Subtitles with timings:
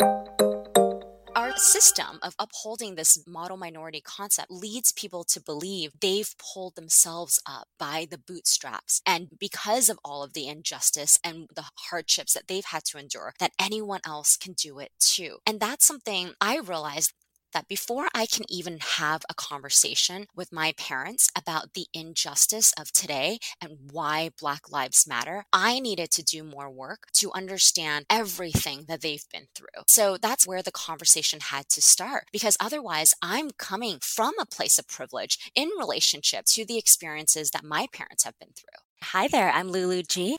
[0.00, 7.40] Our system of upholding this model minority concept leads people to believe they've pulled themselves
[7.46, 9.02] up by the bootstraps.
[9.06, 13.34] And because of all of the injustice and the hardships that they've had to endure,
[13.38, 15.38] that anyone else can do it too.
[15.46, 17.12] And that's something I realized
[17.52, 22.92] that before I can even have a conversation with my parents about the injustice of
[22.92, 28.84] today and why Black Lives Matter, I needed to do more work to understand everything
[28.88, 29.84] that they've been through.
[29.86, 34.78] So that's where the conversation had to start because otherwise I'm coming from a place
[34.78, 38.82] of privilege in relationship to the experiences that my parents have been through.
[39.02, 40.38] Hi there, I'm Lulu Ge.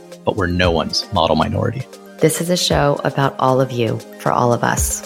[0.25, 1.83] but we're no one's model minority.
[2.19, 5.01] This is a show about all of you for all of us.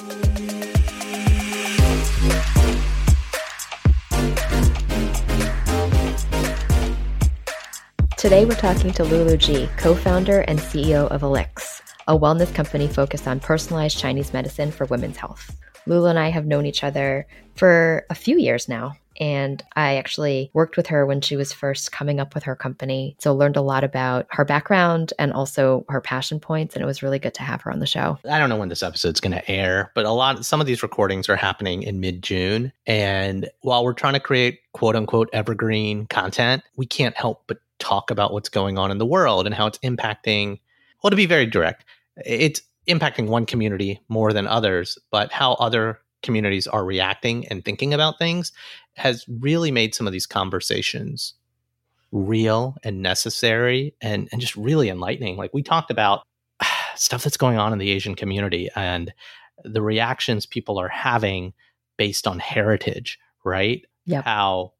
[8.17, 12.87] Today, we're talking to Lulu Ge, co founder and CEO of Elix, a wellness company
[12.87, 15.55] focused on personalized Chinese medicine for women's health.
[15.85, 18.93] Lulu and I have known each other for a few years now.
[19.19, 23.15] And I actually worked with her when she was first coming up with her company.
[23.19, 26.75] So learned a lot about her background and also her passion points.
[26.75, 28.17] And it was really good to have her on the show.
[28.29, 30.83] I don't know when this episode's going to air, but a lot some of these
[30.83, 32.71] recordings are happening in mid-June.
[32.85, 38.11] And while we're trying to create quote unquote evergreen content, we can't help but talk
[38.11, 40.59] about what's going on in the world and how it's impacting
[41.03, 41.83] well to be very direct
[42.25, 47.93] it's impacting one community more than others but how other communities are reacting and thinking
[47.93, 48.51] about things
[48.93, 51.33] has really made some of these conversations
[52.11, 55.37] real and necessary and, and just really enlightening.
[55.37, 56.23] Like we talked about
[56.95, 59.13] stuff that's going on in the Asian community and
[59.63, 61.53] the reactions people are having
[61.97, 63.85] based on heritage, right?
[64.05, 64.21] Yeah.
[64.21, 64.73] How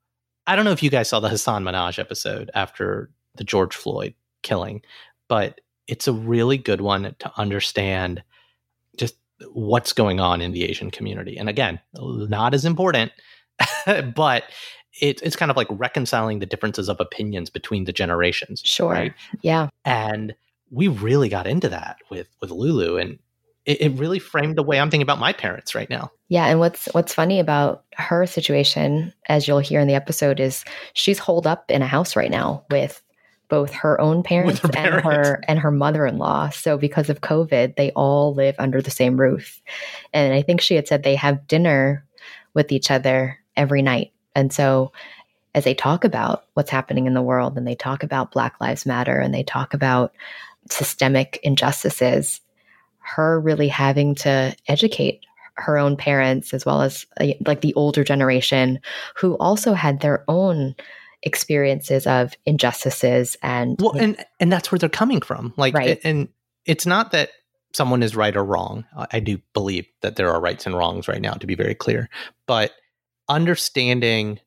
[0.47, 4.13] I don't know if you guys saw the Hasan Minhaj episode after the George Floyd
[4.44, 4.81] killing,
[5.28, 8.23] but it's a really good one to understand
[9.51, 11.38] what's going on in the Asian community.
[11.38, 13.12] And again, not as important
[14.16, 14.44] but
[15.01, 18.62] it, it's kind of like reconciling the differences of opinions between the generations.
[18.63, 18.91] Sure.
[18.91, 19.13] Right?
[19.41, 19.69] Yeah.
[19.84, 20.35] And
[20.72, 23.19] we really got into that with with Lulu, and
[23.66, 26.12] it, it really framed the way I'm thinking about my parents right now.
[26.28, 30.66] Yeah, and what's what's funny about her situation, as you'll hear in the episode, is
[30.94, 33.02] she's holed up in a house right now with
[33.48, 36.50] both her own parents, her and her and her mother-in-law.
[36.50, 39.62] So because of COVID, they all live under the same roof.
[40.14, 42.06] And I think she had said they have dinner
[42.54, 44.12] with each other every night.
[44.36, 44.92] And so
[45.54, 48.86] as they talk about what's happening in the world and they talk about Black Lives
[48.86, 50.14] Matter and they talk about
[50.70, 52.42] systemic injustices,
[53.00, 55.22] her really having to educate
[55.54, 57.06] her own parents as well as
[57.46, 58.80] like the older generation
[59.16, 60.76] who also had their own
[61.25, 65.53] experiences of injustices and well and and that's where they're coming from.
[65.58, 66.00] Like right.
[66.03, 66.30] and
[66.66, 67.31] it's not that
[67.74, 68.86] someone is right or wrong.
[69.12, 72.09] I do believe that there are rights and wrongs right now to be very clear.
[72.47, 72.72] But
[73.28, 74.40] understanding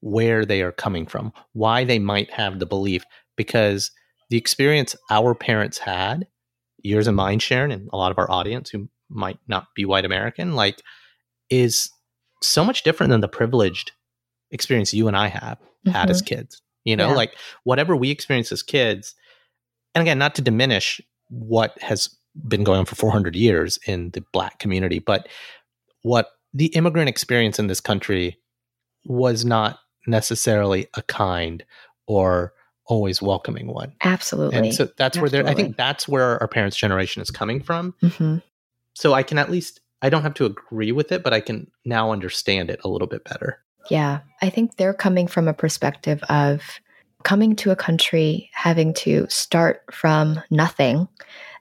[0.00, 3.04] where they are coming from, why they might have the belief,
[3.36, 3.90] because
[4.30, 6.26] the experience our parents had,
[6.82, 10.04] yours and mine, Sharon, and a lot of our audience who might not be white
[10.04, 10.82] American, like,
[11.50, 11.90] is
[12.42, 13.92] so much different than the privileged
[14.52, 15.90] experience you and I have mm-hmm.
[15.90, 16.36] had as mm-hmm.
[16.36, 16.62] kids.
[16.84, 17.14] You know, yeah.
[17.14, 19.14] like whatever we experience as kids,
[19.94, 22.14] and again, not to diminish what has
[22.48, 25.28] been going on for 400 years in the black community, but
[26.02, 28.38] what the immigrant experience in this country
[29.04, 31.64] was not necessarily a kind
[32.06, 32.52] or
[32.86, 33.92] always welcoming one.
[34.02, 34.58] Absolutely.
[34.58, 35.20] And so that's Absolutely.
[35.20, 37.94] where they're, I think that's where our parents' generation is coming from.
[38.02, 38.38] Mm-hmm.
[38.94, 41.70] So I can at least, I don't have to agree with it, but I can
[41.84, 43.60] now understand it a little bit better.
[43.90, 44.20] Yeah.
[44.40, 46.62] I think they're coming from a perspective of
[47.24, 51.08] coming to a country, having to start from nothing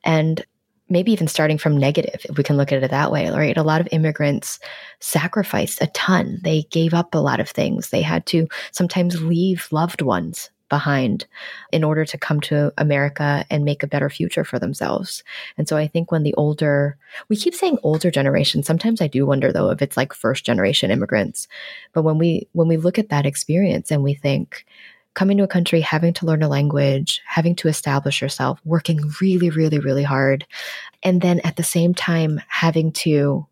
[0.04, 0.44] and
[0.90, 3.58] maybe even starting from negative, if we can look at it that way, right?
[3.58, 4.60] A lot of immigrants
[5.00, 6.40] sacrificed a ton.
[6.44, 7.90] They gave up a lot of things.
[7.90, 11.28] They had to sometimes leave loved ones behind
[11.72, 15.24] in order to come to America and make a better future for themselves.
[15.58, 16.98] And so I think when the older,
[17.30, 20.90] we keep saying older generation, sometimes I do wonder though if it's like first generation
[20.90, 21.48] immigrants.
[21.94, 24.66] But when we when we look at that experience and we think
[25.14, 29.50] coming to a country, having to learn a language, having to establish yourself, working really,
[29.50, 30.46] really, really hard,
[31.04, 33.46] and then at the same time having to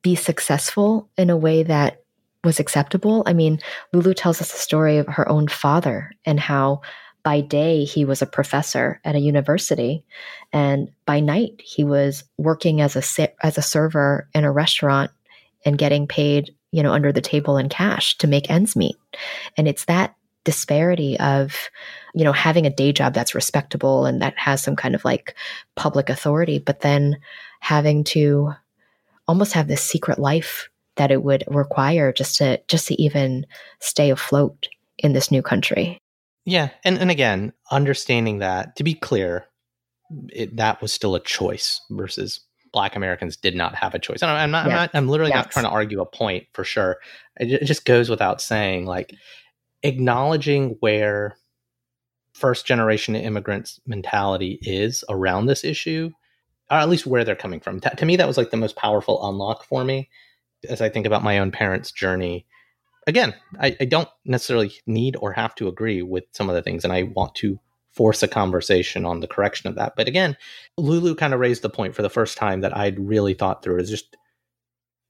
[0.00, 2.02] be successful in a way that
[2.44, 3.22] was acceptable.
[3.26, 3.58] I mean,
[3.92, 6.82] Lulu tells us the story of her own father and how
[7.24, 10.04] by day he was a professor at a university
[10.52, 15.10] and by night he was working as a as a server in a restaurant
[15.64, 18.96] and getting paid, you know, under the table in cash to make ends meet.
[19.56, 20.14] And it's that
[20.44, 21.68] disparity of
[22.14, 25.34] you know having a day job that's respectable and that has some kind of like
[25.74, 27.18] public authority but then
[27.60, 28.50] having to
[29.26, 33.46] almost have this secret life that it would require just to just to even
[33.80, 34.68] stay afloat
[34.98, 35.98] in this new country.
[36.44, 39.46] Yeah, and and again, understanding that to be clear,
[40.28, 42.40] it, that was still a choice versus
[42.72, 44.22] Black Americans did not have a choice.
[44.22, 44.66] And I'm not.
[44.66, 45.44] I'm not, I'm literally yes.
[45.46, 46.98] not trying to argue a point for sure.
[47.38, 49.14] It, it just goes without saying, like
[49.82, 51.36] acknowledging where
[52.32, 56.10] first generation immigrants mentality is around this issue,
[56.70, 57.80] or at least where they're coming from.
[57.80, 60.08] T- to me, that was like the most powerful unlock for me
[60.68, 62.46] as I think about my own parents' journey,
[63.06, 66.84] again, I, I, don't necessarily need or have to agree with some of the things,
[66.84, 67.58] and I want to
[67.92, 69.94] force a conversation on the correction of that.
[69.96, 70.36] But again,
[70.76, 73.80] Lulu kind of raised the point for the first time that I'd really thought through
[73.80, 74.16] is just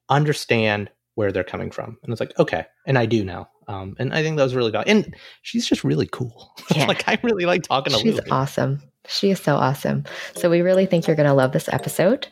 [0.09, 1.99] understand where they're coming from.
[2.03, 3.51] And it's like, okay, and I do now.
[3.67, 4.91] Um, and I think that was really valuable.
[4.91, 6.55] And she's just really cool.
[6.75, 6.87] Yeah.
[6.87, 8.23] like I really like talking to She's Lulu.
[8.23, 8.83] She's awesome.
[9.07, 10.05] She is so awesome.
[10.35, 12.29] So we really think you're going to love this episode.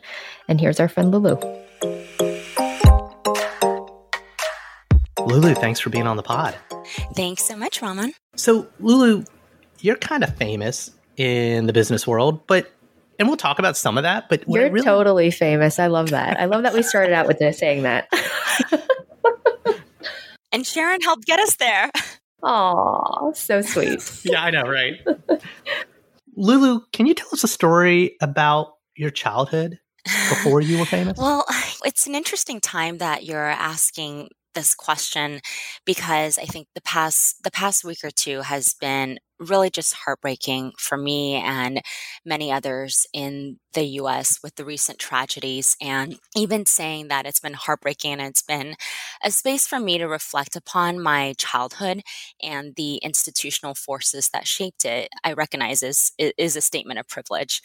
[0.47, 1.37] And here's our friend Lulu.
[5.27, 6.55] Lulu, thanks for being on the pod.
[7.13, 8.13] Thanks so much, Raman.
[8.37, 9.25] So, Lulu,
[9.81, 12.71] you're kind of famous in the business world, but
[13.19, 14.29] and we'll talk about some of that.
[14.29, 14.85] But you're really...
[14.85, 15.79] totally famous.
[15.79, 16.39] I love that.
[16.39, 18.07] I love that we started out with this saying that.
[20.53, 21.91] and Sharon helped get us there.
[22.41, 23.99] Oh, so sweet.
[24.23, 24.93] yeah, I know, right?
[26.37, 29.77] Lulu, can you tell us a story about your childhood
[30.29, 31.17] before you were famous?
[31.17, 31.43] Well,
[31.83, 35.39] it's an interesting time that you're asking this question
[35.85, 40.71] because I think the past the past week or two has been really just heartbreaking
[40.79, 41.81] for me and
[42.25, 45.77] many others in the US with the recent tragedies.
[45.79, 48.75] And even saying that it's been heartbreaking and it's been
[49.23, 52.01] a space for me to reflect upon my childhood
[52.41, 57.61] and the institutional forces that shaped it I recognize is is a statement of privilege.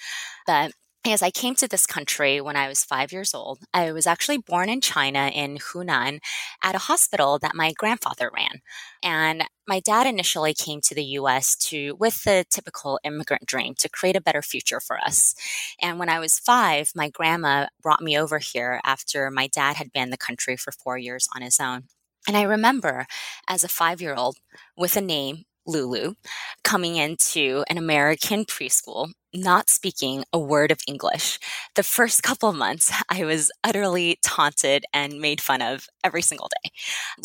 [0.46, 0.72] But
[1.10, 4.38] as I came to this country when I was five years old, I was actually
[4.38, 6.20] born in China in Hunan
[6.62, 8.60] at a hospital that my grandfather ran.
[9.02, 13.88] And my dad initially came to the US to with the typical immigrant dream to
[13.88, 15.34] create a better future for us.
[15.80, 19.92] And when I was 5, my grandma brought me over here after my dad had
[19.92, 21.84] been in the country for 4 years on his own.
[22.28, 23.06] And I remember
[23.48, 24.36] as a 5-year-old
[24.76, 26.14] with a name Lulu
[26.62, 31.38] coming into an American preschool, not speaking a word of English.
[31.74, 36.48] The first couple of months, I was utterly taunted and made fun of every single
[36.62, 36.70] day.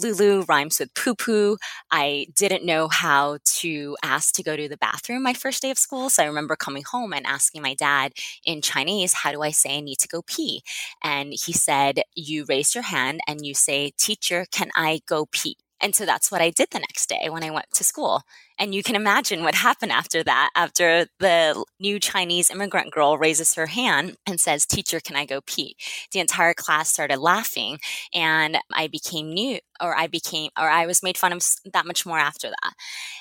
[0.02, 1.58] Lulu rhymes with poo poo.
[1.92, 5.78] I didn't know how to ask to go to the bathroom my first day of
[5.78, 6.10] school.
[6.10, 8.14] So I remember coming home and asking my dad
[8.46, 10.64] in Chinese, How do I say I need to go pee?
[11.04, 15.58] And he said, You raise your hand and you say, Teacher, can I go pee?
[15.80, 18.24] And so that's what I did the next day when I went to school.
[18.60, 23.54] And you can imagine what happened after that, after the new Chinese immigrant girl raises
[23.56, 25.76] her hand and says, Teacher, can I go pee?
[26.12, 27.80] The entire class started laughing
[28.14, 31.44] and I became new, or I became, or I was made fun of
[31.74, 32.74] that much more after that.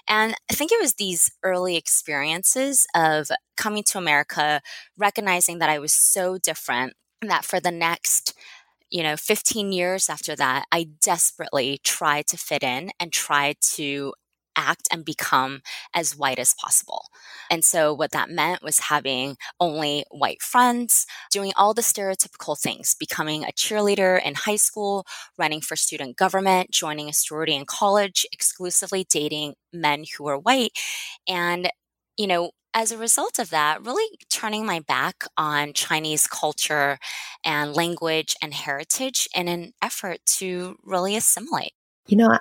[0.08, 4.60] And I think it was these early experiences of coming to America,
[4.96, 8.34] recognizing that I was so different that for the next
[8.90, 14.14] you know, 15 years after that, I desperately tried to fit in and tried to
[14.58, 15.60] act and become
[15.94, 17.02] as white as possible.
[17.50, 22.94] And so what that meant was having only white friends, doing all the stereotypical things,
[22.98, 25.04] becoming a cheerleader in high school,
[25.36, 30.72] running for student government, joining a sorority in college, exclusively dating men who were white.
[31.28, 31.68] And,
[32.16, 36.98] you know, as a result of that, really turning my back on Chinese culture
[37.42, 41.72] and language and heritage in an effort to really assimilate.
[42.06, 42.38] You know,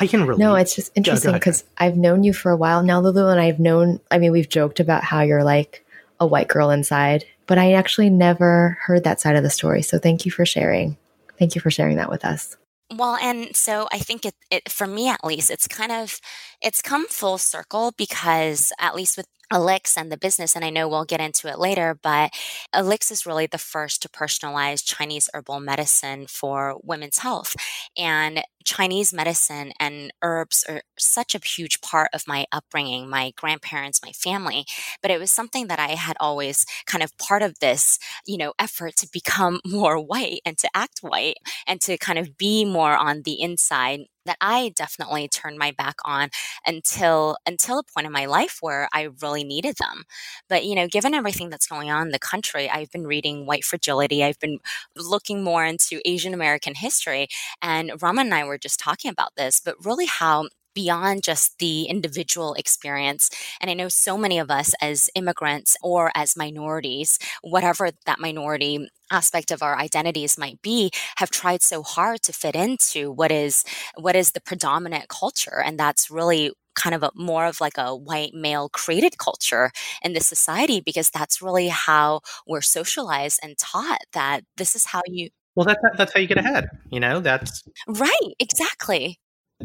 [0.00, 0.40] I can relate.
[0.40, 3.60] No, it's just interesting because I've known you for a while now, Lulu, and I've
[3.60, 5.84] known, I mean, we've joked about how you're like
[6.18, 9.82] a white girl inside but I actually never heard that side of the story.
[9.82, 10.96] So thank you for sharing.
[11.38, 12.56] Thank you for sharing that with us.
[12.94, 16.20] Well, and so I think it, it, for me at least, it's kind of,
[16.62, 20.88] it's come full circle because at least with Elix and the business, and I know
[20.88, 22.32] we'll get into it later, but
[22.74, 27.56] Elix is really the first to personalize Chinese herbal medicine for women's health.
[27.96, 34.02] And Chinese medicine and herbs are such a huge part of my upbringing, my grandparents,
[34.04, 34.66] my family.
[35.00, 38.52] But it was something that I had always kind of part of this, you know,
[38.58, 42.94] effort to become more white and to act white and to kind of be more
[42.94, 46.28] on the inside that I definitely turned my back on
[46.66, 50.04] until until a point in my life where I really needed them.
[50.48, 53.64] But you know, given everything that's going on in the country, I've been reading White
[53.64, 54.22] Fragility.
[54.22, 54.58] I've been
[54.94, 57.28] looking more into Asian American history,
[57.62, 61.84] and Raman and I were just talking about this, but really how beyond just the
[61.84, 63.30] individual experience.
[63.60, 68.88] And I know so many of us as immigrants or as minorities, whatever that minority
[69.10, 73.64] aspect of our identities might be have tried so hard to fit into what is
[73.96, 77.96] what is the predominant culture and that's really kind of a more of like a
[77.96, 79.70] white male created culture
[80.02, 85.02] in this society because that's really how we're socialized and taught that this is how
[85.06, 89.18] you well that's that's how you get ahead you know that's right exactly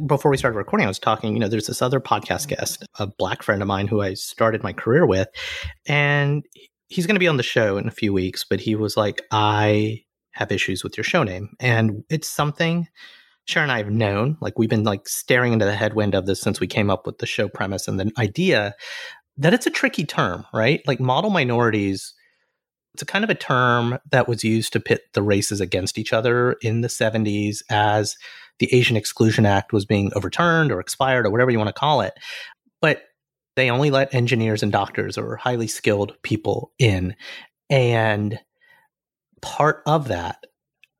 [0.08, 2.56] before we started recording, I was talking, you know, there's this other podcast mm-hmm.
[2.56, 5.28] guest, a black friend of mine who I started my career with,
[5.86, 6.44] and
[6.88, 9.22] he's going to be on the show in a few weeks, but he was like,
[9.30, 11.50] I have issues with your show name.
[11.60, 12.88] And it's something
[13.46, 16.40] Sharon and I have known, like we've been like staring into the headwind of this
[16.40, 18.74] since we came up with the show premise and the idea
[19.38, 20.82] that it's a tricky term, right?
[20.88, 22.14] Like model minorities
[22.94, 26.14] it's a kind of a term that was used to pit the races against each
[26.14, 28.16] other in the 70s as
[28.60, 32.02] the Asian Exclusion Act was being overturned or expired or whatever you want to call
[32.02, 32.14] it.
[32.82, 33.04] But
[33.56, 37.16] they only let engineers and doctors or highly skilled people in.
[37.70, 38.40] And
[39.42, 40.44] part of that,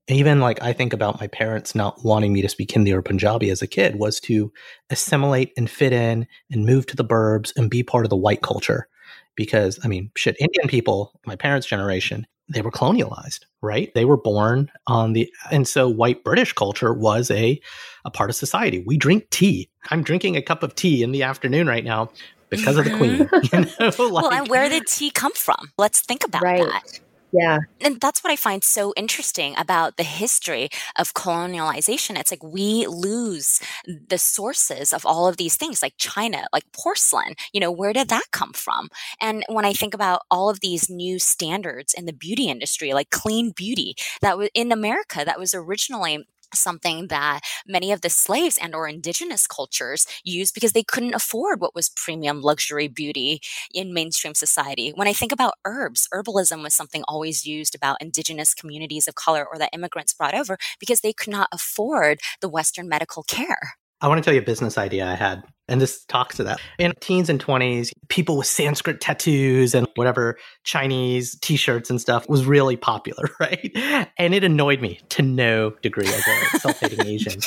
[0.08, 3.50] even like I think about my parents not wanting me to speak Hindi or Punjabi
[3.52, 4.52] as a kid, was to
[4.90, 8.42] assimilate and fit in and move to the burbs and be part of the white
[8.42, 8.88] culture
[9.36, 13.94] because I mean, shit, Indian people, my parents' generation, they were colonialized, right?
[13.94, 17.60] They were born on the, and so white British culture was a,
[18.06, 18.84] a part of society.
[18.86, 19.70] We drink tea.
[19.90, 22.10] I'm drinking a cup of tea in the afternoon right now
[22.50, 23.18] because of the queen.
[23.44, 23.84] You mm-hmm.
[23.84, 25.72] know, like, well, and where did tea come from?
[25.78, 26.60] Let's think about right.
[26.60, 27.00] that.
[27.36, 27.60] Yeah.
[27.82, 32.20] And that's what I find so interesting about the history of colonialization.
[32.20, 33.60] It's like we lose
[34.08, 37.34] the sources of all of these things, like China, like porcelain.
[37.52, 38.90] You know, where did that come from?
[39.20, 43.10] And when I think about all of these new standards in the beauty industry, like
[43.10, 48.58] clean beauty, that was in America, that was originally something that many of the slaves
[48.62, 53.42] and or indigenous cultures used because they couldn't afford what was premium luxury beauty
[53.74, 54.92] in mainstream society.
[54.96, 59.46] When i think about herbs herbalism was something always used about indigenous communities of color
[59.46, 63.76] or that immigrants brought over because they could not afford the western medical care.
[64.02, 66.60] I want to tell you a business idea I had, and this talks to that.
[66.78, 72.28] In teens and 20s, people with Sanskrit tattoos and whatever Chinese t shirts and stuff
[72.28, 73.72] was really popular, right?
[74.18, 77.40] And it annoyed me to no degree as a self hating Asian.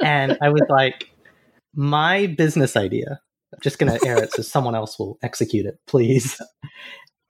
[0.00, 1.10] And I was like,
[1.74, 3.20] my business idea,
[3.52, 6.40] I'm just going to air it so someone else will execute it, please,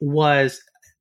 [0.00, 0.60] was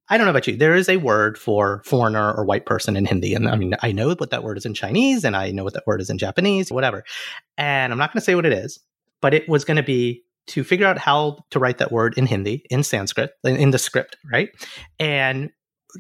[0.10, 0.56] I don't know about you.
[0.56, 3.34] There is a word for foreigner or white person in Hindi.
[3.34, 5.74] And I mean, I know what that word is in Chinese and I know what
[5.74, 7.04] that word is in Japanese, whatever.
[7.58, 8.80] And I'm not going to say what it is,
[9.22, 12.26] but it was going to be to figure out how to write that word in
[12.26, 14.50] Hindi, in Sanskrit, in the script, right?
[15.00, 15.50] And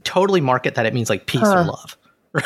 [0.04, 1.62] totally market that it means like peace huh.
[1.62, 1.98] or love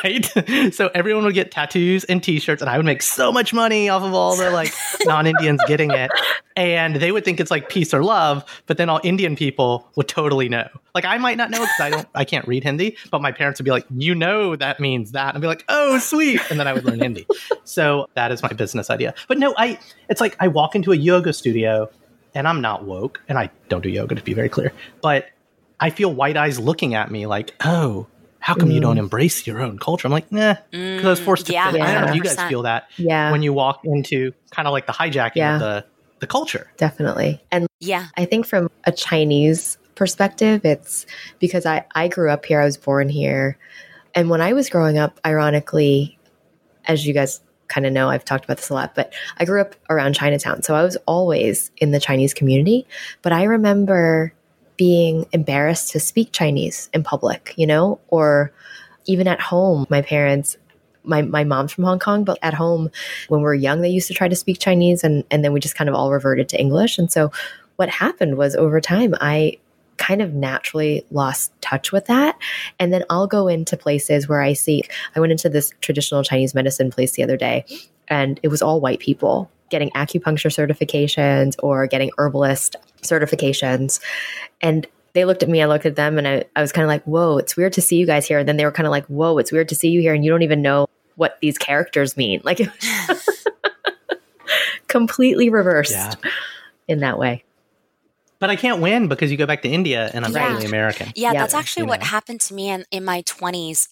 [0.04, 0.26] right?
[0.74, 4.04] so everyone would get tattoos and t-shirts and I would make so much money off
[4.04, 4.74] of all the like
[5.06, 6.12] non-Indians getting it.
[6.56, 10.08] And they would think it's like peace or love, but then all Indian people would
[10.08, 10.68] totally know.
[10.94, 13.60] Like I might not know because I don't I can't read Hindi, but my parents
[13.60, 16.60] would be like, "You know that means that." And I'd be like, "Oh, sweet." And
[16.60, 17.26] then I would learn Hindi.
[17.64, 19.14] So that is my business idea.
[19.28, 19.80] But no, I
[20.10, 21.90] it's like I walk into a yoga studio
[22.36, 25.30] and I'm not woke and I don't do yoga to be very clear, but
[25.80, 28.08] I feel white eyes looking at me like, "Oh,
[28.42, 28.74] how come mm.
[28.74, 29.00] you don't mm.
[29.00, 30.08] embrace your own culture?
[30.08, 31.54] I'm like, nah, because mm, I was forced to.
[31.54, 31.82] Yeah, fit.
[31.82, 32.90] I don't know if you guys feel that.
[32.98, 33.32] Yeah.
[33.32, 35.54] When you walk into kind of like the hijacking yeah.
[35.54, 35.86] of the
[36.20, 36.72] the culture.
[36.78, 37.42] Definitely.
[37.52, 41.06] And yeah, I think from a Chinese perspective, it's
[41.40, 42.60] because I I grew up here.
[42.60, 43.58] I was born here,
[44.16, 46.18] and when I was growing up, ironically,
[46.86, 49.62] as you guys kind of know, I've talked about this a lot, but I grew
[49.62, 52.88] up around Chinatown, so I was always in the Chinese community.
[53.22, 54.34] But I remember
[54.82, 58.52] being embarrassed to speak Chinese in public, you know, or
[59.06, 60.58] even at home, my parents,
[61.04, 62.90] my, my mom's from Hong Kong, but at home
[63.28, 65.60] when we were young, they used to try to speak Chinese and, and then we
[65.60, 66.98] just kind of all reverted to English.
[66.98, 67.32] And so
[67.76, 69.60] what happened was over time, I
[69.98, 72.36] kind of naturally lost touch with that.
[72.80, 74.82] And then I'll go into places where I see,
[75.16, 77.66] I went into this traditional Chinese medicine place the other day,
[78.08, 84.00] and it was all white people getting acupuncture certifications or getting herbalist certifications.
[84.62, 86.90] And they looked at me, I looked at them, and I, I was kind of
[86.90, 88.40] like, whoa, it's weird to see you guys here.
[88.40, 90.13] And then they were kind of like, whoa, it's weird to see you here.
[90.13, 92.42] And you don't even know what these characters mean.
[92.46, 92.62] Like,
[94.88, 96.13] completely reversed yeah.
[96.88, 97.44] in that way.
[98.40, 100.60] But I can't win because you go back to India and I'm yeah.
[100.62, 101.12] American.
[101.16, 102.08] Yeah, yeah, that's actually what know.
[102.08, 103.88] happened to me in, in my 20s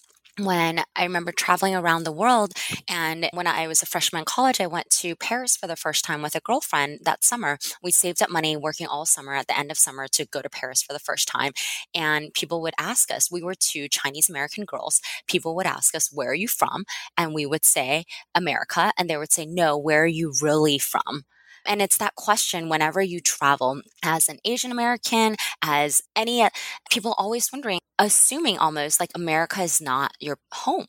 [0.46, 2.54] when I remember traveling around the world.
[2.90, 6.06] And when I was a freshman in college, I went to Paris for the first
[6.06, 7.58] time with a girlfriend that summer.
[7.84, 10.50] We saved up money working all summer at the end of summer to go to
[10.50, 11.52] Paris for the first time.
[11.94, 15.02] And people would ask us, we were two Chinese American girls.
[15.28, 16.86] People would ask us, where are you from?
[17.18, 18.06] And we would say,
[18.36, 18.92] America.
[18.98, 21.24] And they would say, no, where are you really from?
[21.70, 26.48] And it's that question whenever you travel as an Asian American, as any
[26.92, 30.88] people always wondering, assuming almost like America is not your home.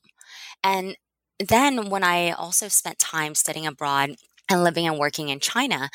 [0.64, 0.96] And
[1.38, 4.16] then when I also spent time studying abroad
[4.50, 5.90] and living and working in China,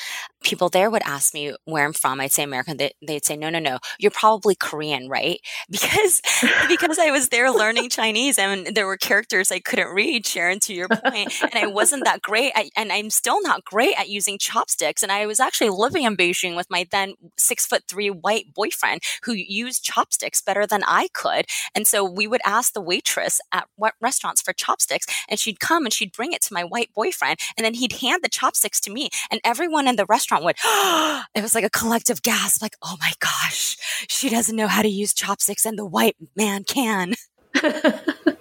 [0.45, 2.21] people there would ask me where I'm from.
[2.21, 2.77] I'd say American.
[2.77, 5.39] They, would say, no, no, no, you're probably Korean, right?
[5.69, 6.21] Because,
[6.67, 10.73] because I was there learning Chinese and there were characters I couldn't read, Sharon, to
[10.73, 12.53] your point, and I wasn't that great.
[12.55, 15.03] At, and I'm still not great at using chopsticks.
[15.03, 19.01] And I was actually living in Beijing with my then six foot three white boyfriend
[19.23, 21.45] who used chopsticks better than I could.
[21.73, 25.85] And so we would ask the waitress at what restaurants for chopsticks and she'd come
[25.85, 28.91] and she'd bring it to my white boyfriend and then he'd hand the chopsticks to
[28.91, 30.55] me and everyone in the restaurant would,
[31.35, 33.77] it was like a collective gasp, like, oh my gosh,
[34.09, 37.13] she doesn't know how to use chopsticks and the white man can.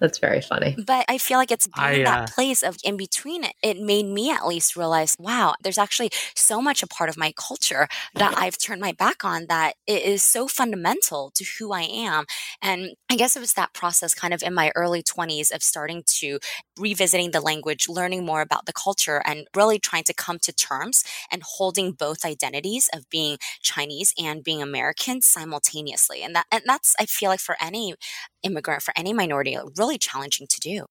[0.00, 0.76] That's very funny.
[0.86, 3.54] But I feel like it's being I, uh, that place of in between it.
[3.62, 7.32] It made me at least realize, wow, there's actually so much a part of my
[7.36, 11.82] culture that I've turned my back on that it is so fundamental to who I
[11.82, 12.24] am.
[12.62, 16.02] And I guess it was that process kind of in my early 20s of starting
[16.18, 16.38] to
[16.78, 21.04] revisiting the language, learning more about the culture, and really trying to come to terms
[21.30, 26.22] and holding both identities of being Chinese and being American simultaneously.
[26.22, 27.94] And that and that's I feel like for any
[28.42, 30.86] immigrant, for any minority, really challenging to do.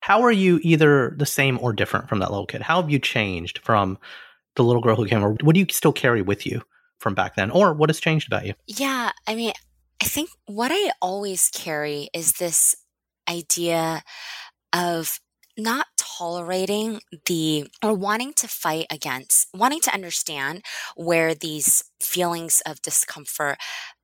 [0.00, 2.62] How are you either the same or different from that little kid?
[2.62, 3.98] How have you changed from
[4.54, 6.62] the little girl who came, or what do you still carry with you
[6.98, 8.54] from back then, or what has changed about you?
[8.66, 9.52] Yeah, I mean,
[10.02, 12.76] I think what I always carry is this
[13.28, 14.02] idea
[14.72, 15.20] of
[15.58, 20.62] not tolerating the or wanting to fight against, wanting to understand
[20.96, 23.56] where these feelings of discomfort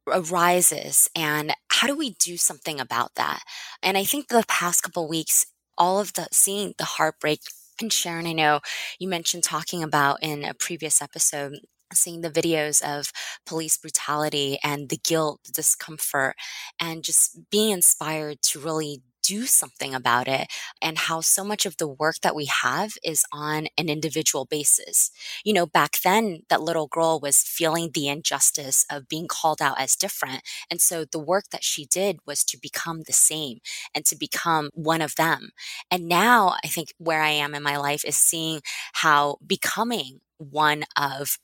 [0.09, 3.43] arises and how do we do something about that?
[3.83, 5.47] And i think the past couple weeks
[5.79, 7.41] all of the seeing the heartbreak
[7.81, 8.61] and sharon i know
[8.99, 11.55] you mentioned talking about in a previous episode
[11.95, 13.13] seeing the videos of
[13.47, 16.35] police brutality and the guilt the discomfort
[16.81, 20.49] and just being inspired to really do something about it
[20.81, 25.11] and how so much of the work that we have is on an individual basis.
[25.45, 29.81] You know, back then, that little girl was feeling the injustice of being called out
[29.81, 30.43] as different.
[30.71, 33.59] And so the work that she did was to become the same
[33.95, 35.51] and to become one of them.
[35.91, 38.61] And now I think where I am in my life is seeing
[38.95, 41.39] how becoming one of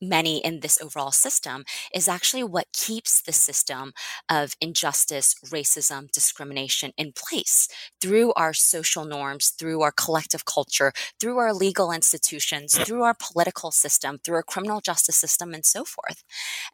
[0.00, 3.92] many in this overall system is actually what keeps the system
[4.30, 7.68] of injustice, racism, discrimination in place
[8.00, 13.70] through our social norms, through our collective culture, through our legal institutions, through our political
[13.70, 16.22] system, through our criminal justice system, and so forth.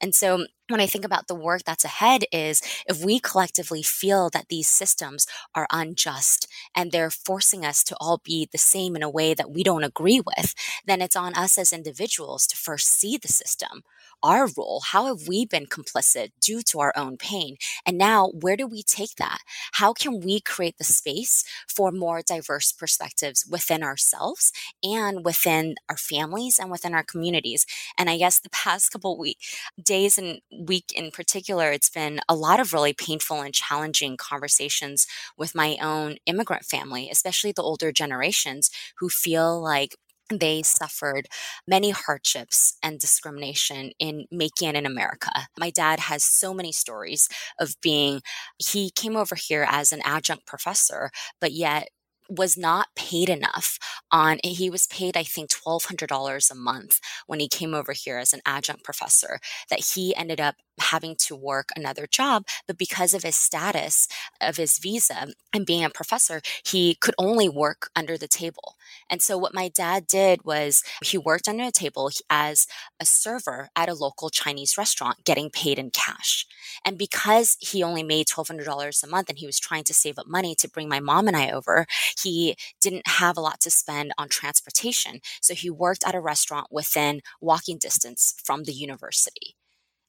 [0.01, 4.31] And so when I think about the work that's ahead is if we collectively feel
[4.31, 9.03] that these systems are unjust and they're forcing us to all be the same in
[9.03, 10.55] a way that we don't agree with,
[10.87, 13.83] then it's on us as individuals to first see the system
[14.23, 14.83] our role?
[14.87, 17.57] How have we been complicit due to our own pain?
[17.87, 19.39] And now, where do we take that?
[19.75, 25.97] How can we create the space for more diverse perspectives within ourselves and within our
[25.97, 27.67] families and within our communities?
[27.99, 29.39] And I guess the past couple week,
[29.83, 35.07] days and week in particular, it's been a lot of really painful and challenging conversations
[35.37, 39.97] with my own immigrant family, especially the older generations who feel like
[40.39, 41.27] they suffered
[41.67, 45.31] many hardships and discrimination in making it in America.
[45.59, 48.23] My dad has so many stories of being,
[48.59, 51.89] he came over here as an adjunct professor, but yet
[52.29, 53.79] was not paid enough
[54.11, 58.33] on he was paid i think $1200 a month when he came over here as
[58.33, 63.23] an adjunct professor that he ended up having to work another job, but because of
[63.23, 64.09] his status
[64.41, 68.75] of his visa and being a professor, he could only work under the table.
[69.13, 72.67] And so what my dad did was he worked under a table as
[72.99, 76.47] a server at a local Chinese restaurant getting paid in cash.
[76.83, 80.27] And because he only made $1200 a month and he was trying to save up
[80.27, 81.85] money to bring my mom and I over,
[82.23, 85.21] he didn't have a lot to spend on transportation.
[85.43, 89.57] So he worked at a restaurant within walking distance from the university.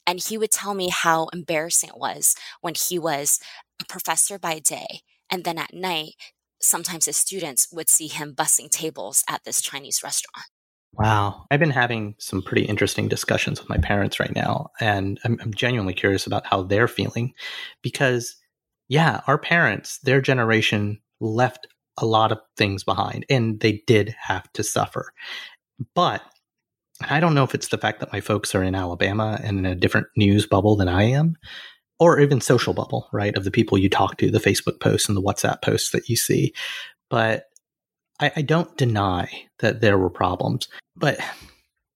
[0.08, 3.39] And he would tell me how embarrassing it was when he was
[3.82, 5.02] a professor by day.
[5.30, 6.13] And then at night,
[6.63, 10.47] sometimes his students would see him bussing tables at this Chinese restaurant.
[10.93, 11.45] Wow.
[11.49, 14.69] I've been having some pretty interesting discussions with my parents right now.
[14.80, 17.34] And I'm, I'm genuinely curious about how they're feeling
[17.82, 18.36] because,
[18.88, 24.52] yeah, our parents, their generation left a lot of things behind and they did have
[24.54, 25.13] to suffer.
[25.95, 26.21] But
[27.02, 29.65] I don't know if it's the fact that my folks are in Alabama and in
[29.65, 31.36] a different news bubble than I am,
[32.04, 33.36] or even social bubble, right?
[33.38, 36.18] Of the people you talk to, the Facebook posts and the WhatsApp posts that you
[36.18, 36.54] see.
[37.10, 37.46] But
[38.20, 41.18] I, I don't deny that there were problems, but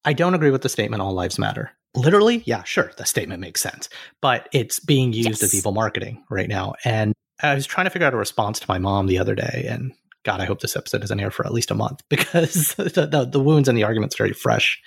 [0.05, 1.71] I don't agree with the statement all lives matter.
[1.93, 3.89] Literally, yeah, sure, the statement makes sense,
[4.21, 5.43] but it's being used yes.
[5.43, 6.75] as evil marketing right now.
[6.85, 9.65] And I was trying to figure out a response to my mom the other day,
[9.69, 9.93] and
[10.23, 13.27] God, I hope this episode doesn't air for at least a month because the, the,
[13.29, 14.81] the wounds and the arguments are very fresh.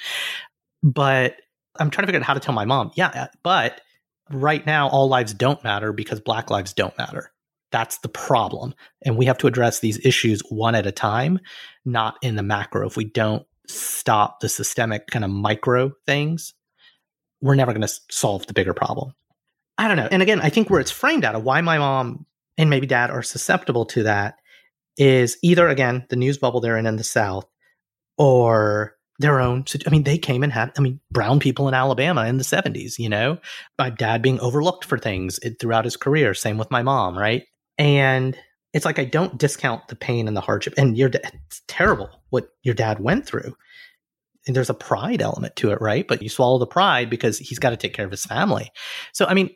[0.83, 1.37] But
[1.79, 3.83] I'm trying to figure out how to tell my mom, yeah, but
[4.31, 7.33] right now all lives don't matter because black lives don't matter.
[7.73, 8.75] That's the problem.
[9.03, 11.39] And we have to address these issues one at a time,
[11.85, 12.87] not in the macro.
[12.87, 16.55] If we don't stop the systemic kind of micro things,
[17.41, 19.15] we're never going to solve the bigger problem.
[19.79, 20.09] I don't know.
[20.11, 22.27] And again, I think where it's framed out of why my mom
[22.59, 24.37] and maybe dad are susceptible to that
[24.97, 27.47] is either again the news bubble they're in in the South,
[28.19, 29.65] or their own.
[29.87, 30.73] I mean, they came and had.
[30.77, 32.99] I mean, brown people in Alabama in the seventies.
[32.99, 33.39] You know,
[33.79, 36.35] my dad being overlooked for things throughout his career.
[36.35, 37.45] Same with my mom, right?
[37.79, 38.37] And
[38.73, 40.75] it's like I don't discount the pain and the hardship.
[40.77, 43.55] And your it's terrible what your dad went through.
[44.47, 46.09] And there's a pride element to it, right?
[46.09, 48.71] But you swallow the pride because he's got to take care of his family.
[49.13, 49.51] So, I mean,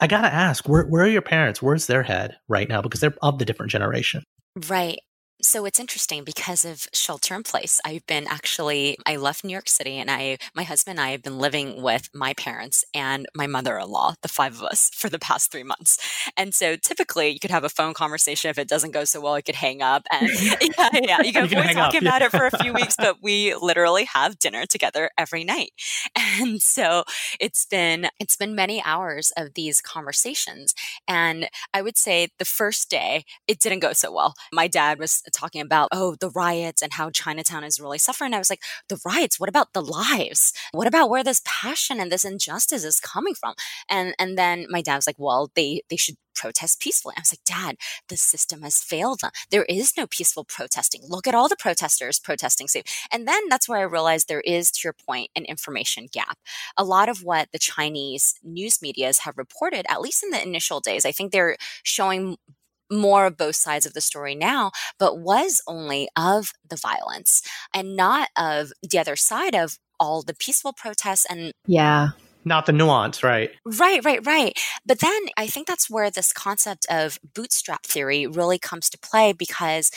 [0.00, 1.62] I got to ask, where, where are your parents?
[1.62, 2.82] Where's their head right now?
[2.82, 4.24] Because they're of the different generation.
[4.68, 4.98] Right.
[5.42, 7.78] So it's interesting because of shelter in place.
[7.84, 11.22] I've been actually, I left New York City and I, my husband and I have
[11.22, 15.10] been living with my parents and my mother in law, the five of us, for
[15.10, 15.98] the past three months.
[16.38, 18.50] And so typically you could have a phone conversation.
[18.50, 20.28] If it doesn't go so well, you could hang up and
[20.78, 24.04] yeah, yeah, you can avoid talking about it for a few weeks, but we literally
[24.04, 25.70] have dinner together every night.
[26.16, 27.04] And so
[27.38, 30.74] it's been, it's been many hours of these conversations.
[31.06, 34.34] And I would say the first day, it didn't go so well.
[34.50, 38.34] My dad was talking about, oh, the riots and how Chinatown is really suffering.
[38.34, 40.52] I was like, the riots, what about the lives?
[40.72, 43.54] What about where this passion and this injustice is coming from?
[43.88, 47.14] And and then my dad was like, well, they they should protest peacefully.
[47.16, 47.76] I was like, Dad,
[48.08, 49.32] the system has failed them.
[49.50, 51.00] There is no peaceful protesting.
[51.08, 52.84] Look at all the protesters protesting safe.
[53.10, 56.38] And then that's where I realized there is, to your point, an information gap.
[56.76, 60.80] A lot of what the Chinese news medias have reported, at least in the initial
[60.80, 62.36] days, I think they're showing
[62.90, 67.42] more of both sides of the story now, but was only of the violence
[67.74, 72.10] and not of the other side of all the peaceful protests and yeah
[72.46, 73.50] not the nuance, right?
[73.64, 74.56] Right, right, right.
[74.86, 79.32] But then I think that's where this concept of bootstrap theory really comes to play
[79.32, 79.90] because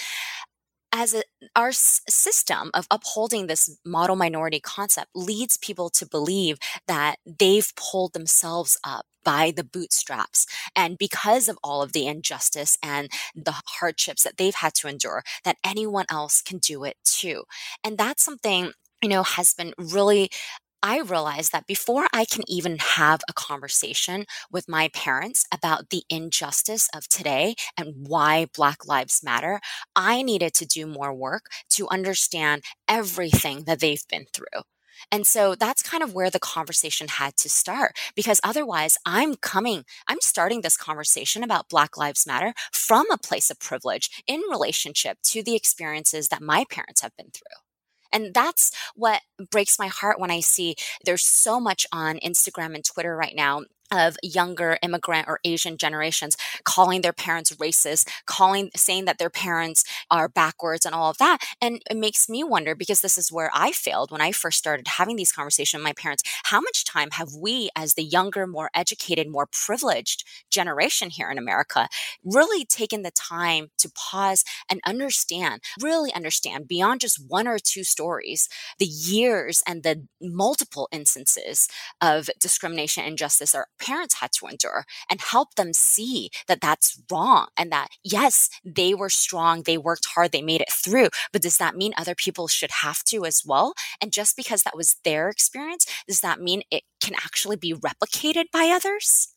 [0.91, 1.21] as a,
[1.56, 7.71] our s- system of upholding this model minority concept leads people to believe that they've
[7.75, 10.46] pulled themselves up by the bootstraps.
[10.76, 15.24] And because of all of the injustice and the hardships that they've had to endure,
[15.44, 17.44] that anyone else can do it too.
[17.84, 20.30] And that's something you know has been really
[20.82, 26.04] I realized that before I can even have a conversation with my parents about the
[26.10, 29.60] injustice of today and why Black Lives Matter,
[29.96, 34.62] I needed to do more work to understand everything that they've been through.
[35.12, 39.85] And so that's kind of where the conversation had to start because otherwise I'm coming,
[40.07, 45.17] I'm starting this conversation about Black Lives Matter from a place of privilege in relationship
[45.23, 47.59] to the experiences that my parents have been through.
[48.12, 52.83] And that's what breaks my heart when I see there's so much on Instagram and
[52.83, 59.06] Twitter right now of younger immigrant or Asian generations calling their parents racist, calling, saying
[59.06, 61.39] that their parents are backwards and all of that.
[61.62, 64.88] And it makes me wonder because this is where I failed when I first started
[64.88, 66.23] having these conversations with my parents.
[66.45, 71.38] How much time have we, as the younger, more educated, more privileged generation here in
[71.38, 71.88] America,
[72.23, 77.84] really taken the time to pause and understand, really understand beyond just one or two
[77.84, 81.67] stories, the years and the multiple instances
[82.02, 87.02] of discrimination and injustice our parents had to endure and help them see that that's
[87.12, 91.42] wrong and that yes, they were strong, they worked hard, they made it through, but
[91.42, 93.74] does that mean other people should have to as well?
[94.02, 98.46] And just because that was their experience, does that mean it can actually be replicated
[98.52, 99.30] by others?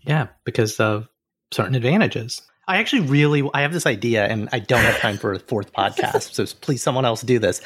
[0.00, 1.08] Yeah, because of
[1.50, 2.42] certain advantages.
[2.68, 5.72] I actually really I have this idea and I don't have time for a fourth
[5.72, 7.60] podcast, so please someone else do this.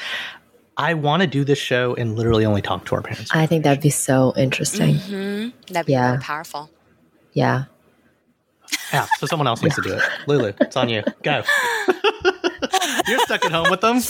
[0.76, 3.30] I want to do this show and literally only talk to our parents.
[3.32, 4.96] I think that'd be so interesting.
[4.96, 5.72] Mm-hmm.
[5.72, 6.18] That'd be yeah.
[6.20, 6.70] powerful.
[7.32, 7.64] Yeah.
[8.92, 9.06] Yeah.
[9.18, 9.82] So someone else needs yeah.
[9.82, 10.02] to do it.
[10.26, 11.02] Lulu, it's on you.
[11.22, 11.42] Go.
[13.08, 14.00] You're stuck at home with them.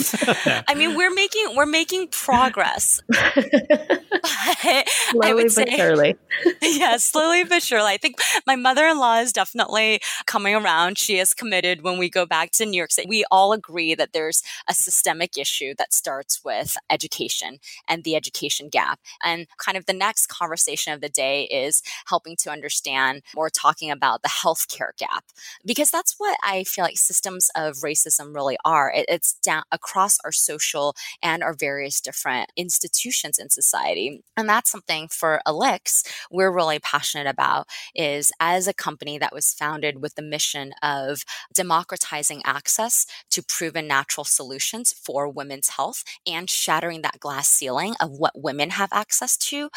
[0.69, 3.01] I mean, we're making we're making progress.
[5.11, 6.17] slowly but surely.
[6.63, 7.93] yeah, slowly but surely.
[7.93, 8.17] I think
[8.47, 10.99] my mother-in-law is definitely coming around.
[10.99, 13.09] She is committed when we go back to New York City.
[13.09, 18.69] We all agree that there's a systemic issue that starts with education and the education
[18.69, 19.01] gap.
[19.23, 23.91] And kind of the next conversation of the day is helping to understand or talking
[23.91, 25.25] about the healthcare gap
[25.65, 28.74] because that's what I feel like systems of racism really are.
[28.95, 34.23] It, it's down across our social and our various different institutions in society.
[34.37, 39.53] And that's something for Elix we're really passionate about is as a company that was
[39.53, 46.49] founded with the mission of democratizing access to proven natural solutions for women's health and
[46.49, 49.71] shattering that glass ceiling of what women have access to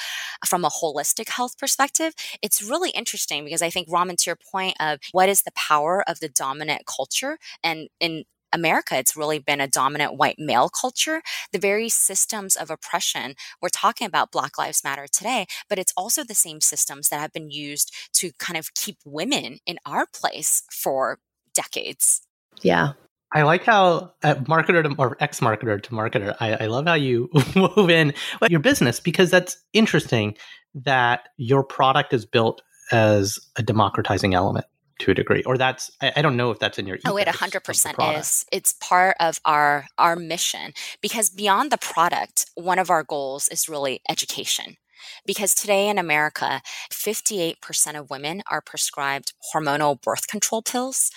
[0.45, 2.13] from a holistic health perspective.
[2.41, 6.03] It's really interesting because I think Raman to your point of what is the power
[6.07, 11.21] of the dominant culture and in America, it's really been a dominant white male culture.
[11.51, 16.23] The very systems of oppression, we're talking about Black Lives Matter today, but it's also
[16.23, 20.63] the same systems that have been used to kind of keep women in our place
[20.71, 21.19] for
[21.53, 22.21] decades.
[22.61, 22.93] Yeah.
[23.33, 26.35] I like how uh, marketer to, or ex marketer to marketer.
[26.39, 28.13] I, I love how you wove in
[28.49, 30.37] your business because that's interesting
[30.73, 34.65] that your product is built as a democratizing element
[34.99, 37.27] to a degree or that's I, I don't know if that's in your oh it
[37.27, 38.45] 100% is.
[38.51, 43.69] It's part of our our mission because beyond the product one of our goals is
[43.69, 44.77] really education.
[45.25, 51.11] Because today in America, 58% of women are prescribed hormonal birth control pills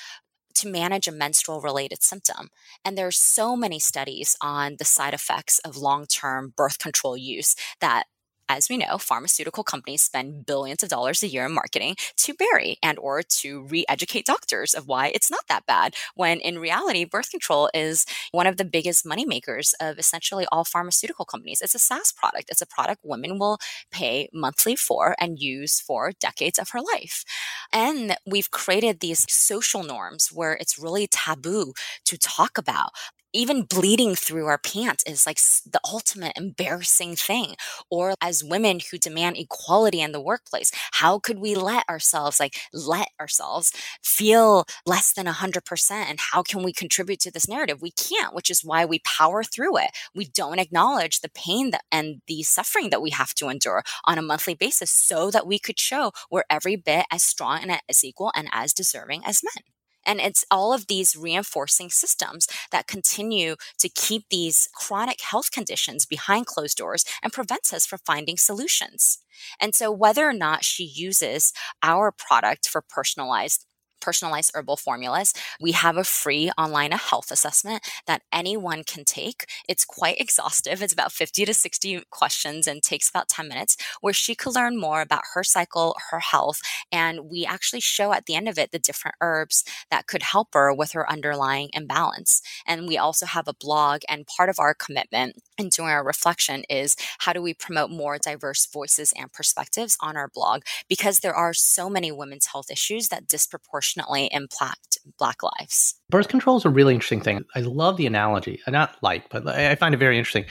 [0.54, 2.50] to manage a menstrual related symptom.
[2.84, 7.56] And there's so many studies on the side effects of long term birth control use
[7.80, 8.04] that
[8.50, 12.76] as we know, pharmaceutical companies spend billions of dollars a year in marketing to bury
[12.82, 17.30] and or to re-educate doctors of why it's not that bad when in reality birth
[17.30, 21.60] control is one of the biggest money makers of essentially all pharmaceutical companies.
[21.62, 22.50] It's a SaaS product.
[22.50, 23.58] It's a product women will
[23.92, 27.24] pay monthly for and use for decades of her life.
[27.72, 31.72] And we've created these social norms where it's really taboo
[32.06, 32.90] to talk about
[33.32, 37.56] even bleeding through our pants is like the ultimate embarrassing thing.
[37.90, 42.56] Or as women who demand equality in the workplace, how could we let ourselves, like,
[42.72, 45.90] let ourselves feel less than 100%?
[45.90, 47.82] And how can we contribute to this narrative?
[47.82, 49.90] We can't, which is why we power through it.
[50.14, 54.18] We don't acknowledge the pain that, and the suffering that we have to endure on
[54.18, 58.04] a monthly basis so that we could show we're every bit as strong and as
[58.04, 59.64] equal and as deserving as men.
[60.06, 66.06] And it's all of these reinforcing systems that continue to keep these chronic health conditions
[66.06, 69.18] behind closed doors and prevents us from finding solutions.
[69.60, 73.66] And so, whether or not she uses our product for personalized
[74.00, 75.32] personalized herbal formulas.
[75.60, 79.46] We have a free online health assessment that anyone can take.
[79.68, 80.82] It's quite exhaustive.
[80.82, 84.78] It's about 50 to 60 questions and takes about 10 minutes where she could learn
[84.78, 86.60] more about her cycle, her health,
[86.92, 90.48] and we actually show at the end of it the different herbs that could help
[90.54, 92.42] her with her underlying imbalance.
[92.66, 96.64] And we also have a blog and part of our commitment and doing our reflection
[96.68, 101.34] is how do we promote more diverse voices and perspectives on our blog because there
[101.34, 105.94] are so many women's health issues that disproportionately disproportionately impact Black lives.
[106.08, 107.44] Birth control is a really interesting thing.
[107.54, 108.60] I love the analogy.
[108.66, 110.44] I not like, but I find it very interesting.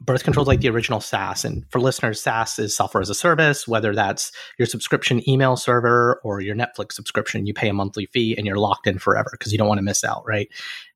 [0.00, 1.44] Birth control is like the original SaaS.
[1.44, 6.20] And for listeners, SaaS is software as a service, whether that's your subscription email server
[6.24, 9.52] or your Netflix subscription, you pay a monthly fee and you're locked in forever because
[9.52, 10.48] you don't want to miss out, right?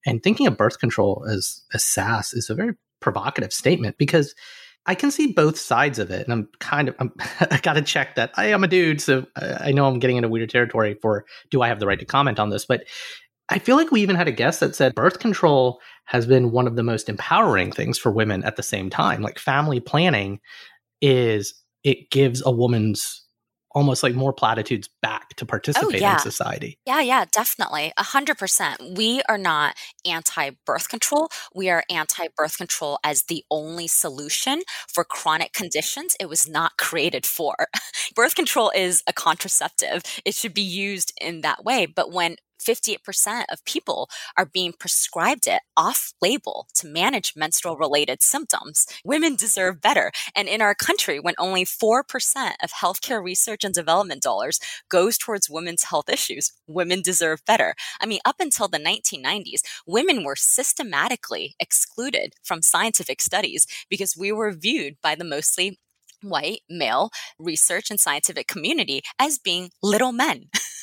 [0.04, 4.34] And thinking of birth control as a SaaS is a very provocative statement because
[4.86, 7.82] I can see both sides of it, and I'm kind of I'm, I got to
[7.82, 11.24] check that I am a dude, so I know I'm getting into weird territory for
[11.50, 12.84] do I have the right to comment on this, but
[13.50, 16.66] I feel like we even had a guest that said birth control has been one
[16.66, 19.22] of the most empowering things for women at the same time.
[19.22, 20.40] Like family planning
[21.00, 23.24] is it gives a woman's
[23.78, 26.14] almost like more platitudes back to oh, participate oh, yeah.
[26.14, 26.78] in society.
[26.84, 27.92] Yeah, yeah, definitely.
[27.96, 28.96] A hundred percent.
[28.96, 31.28] We are not anti birth control.
[31.54, 34.62] We are anti birth control as the only solution
[34.92, 37.54] for chronic conditions it was not created for.
[38.16, 40.02] birth control is a contraceptive.
[40.24, 41.86] It should be used in that way.
[41.86, 48.22] But when 58% of people are being prescribed it off label to manage menstrual related
[48.22, 48.86] symptoms.
[49.04, 50.12] Women deserve better.
[50.34, 52.02] And in our country, when only 4%
[52.62, 57.74] of healthcare research and development dollars goes towards women's health issues, women deserve better.
[58.00, 64.32] I mean, up until the 1990s, women were systematically excluded from scientific studies because we
[64.32, 65.78] were viewed by the mostly
[66.22, 70.46] white male research and scientific community as being little men.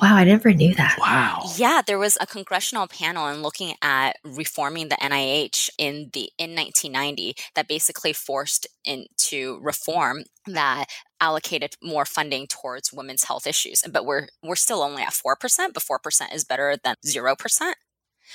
[0.00, 0.96] Wow, I never knew that.
[1.00, 1.42] Wow.
[1.56, 6.54] Yeah, there was a congressional panel in looking at reforming the NIH in the in
[6.54, 10.86] 1990 that basically forced into reform that
[11.20, 13.82] allocated more funding towards women's health issues.
[13.90, 17.74] But we're we're still only at 4%, but 4% is better than 0%.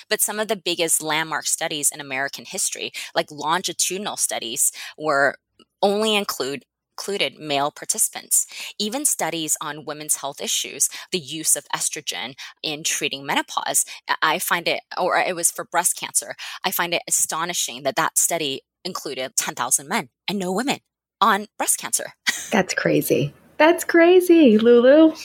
[0.10, 5.38] But some of the biggest landmark studies in American history, like longitudinal studies, were
[5.82, 6.66] only include
[6.98, 8.46] included male participants.
[8.80, 13.86] Even studies on women's health issues, the use of estrogen in treating menopause,
[14.22, 18.18] I find it, or it was for breast cancer, I find it astonishing that that
[18.18, 20.80] study included 10,000 men and no women
[21.20, 22.14] on breast cancer.
[22.52, 23.34] That's crazy.
[23.58, 25.16] That's crazy, Lulu.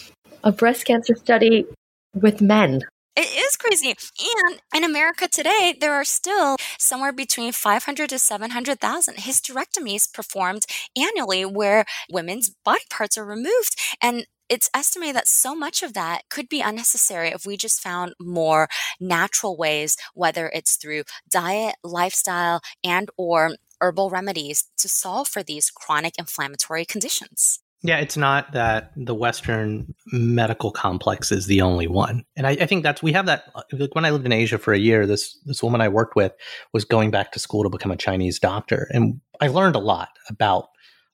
[0.44, 1.66] A breast cancer study
[2.14, 2.82] with men.
[3.18, 3.90] It is crazy.
[3.90, 10.64] And in America today, there are still somewhere between 500 to 700,000 hysterectomies performed
[10.96, 13.76] annually where women's body parts are removed.
[14.00, 18.14] And it's estimated that so much of that could be unnecessary if we just found
[18.20, 18.68] more
[19.00, 25.70] natural ways whether it's through diet lifestyle and or herbal remedies to solve for these
[25.70, 32.24] chronic inflammatory conditions yeah, it's not that the Western medical complex is the only one,
[32.36, 33.44] and I, I, think that's we have that.
[33.72, 36.32] Like when I lived in Asia for a year, this this woman I worked with
[36.72, 40.08] was going back to school to become a Chinese doctor, and I learned a lot
[40.28, 40.70] about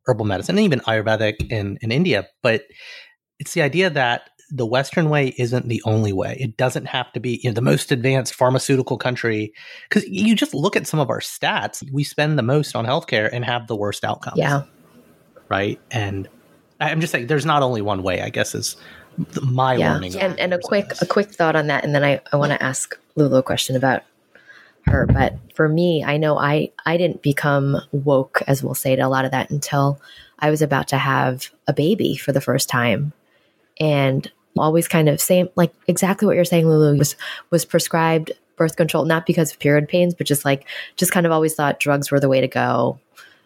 [0.07, 2.27] herbal medicine and even Ayurvedic in in India.
[2.42, 2.64] But
[3.38, 6.37] it's the idea that the Western way isn't the only way.
[6.40, 9.53] It doesn't have to be you know, the most advanced pharmaceutical country
[9.88, 11.83] because you just look at some of our stats.
[11.92, 14.38] We spend the most on healthcare and have the worst outcomes.
[14.38, 14.62] Yeah.
[15.50, 15.81] Right.
[15.90, 16.29] And
[16.80, 18.76] I'm just saying there's not only one way, I guess is
[19.42, 19.92] my yeah.
[19.92, 20.16] learning.
[20.16, 22.62] And, and a quick a quick thought on that and then I, I want to
[22.62, 24.02] ask Lulu a question about
[24.87, 25.06] her.
[25.06, 29.08] But for me, I know I I didn't become woke, as we'll say to a
[29.08, 30.00] lot of that until
[30.38, 33.12] I was about to have a baby for the first time.
[33.80, 37.16] And always kind of same like exactly what you're saying, Lulu, was
[37.50, 41.32] was prescribed birth control, not because of period pains, but just like just kind of
[41.32, 42.98] always thought drugs were the way to go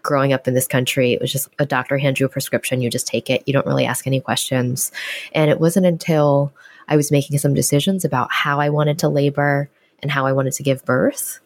[0.08, 2.88] growing up in this country, it was just a doctor hands you a prescription, you
[2.88, 4.90] just take it, you don't really ask any questions.
[5.32, 6.50] And it wasn't until
[6.88, 9.68] I was making some decisions about how I wanted to labor
[10.02, 11.40] and how I wanted to give birth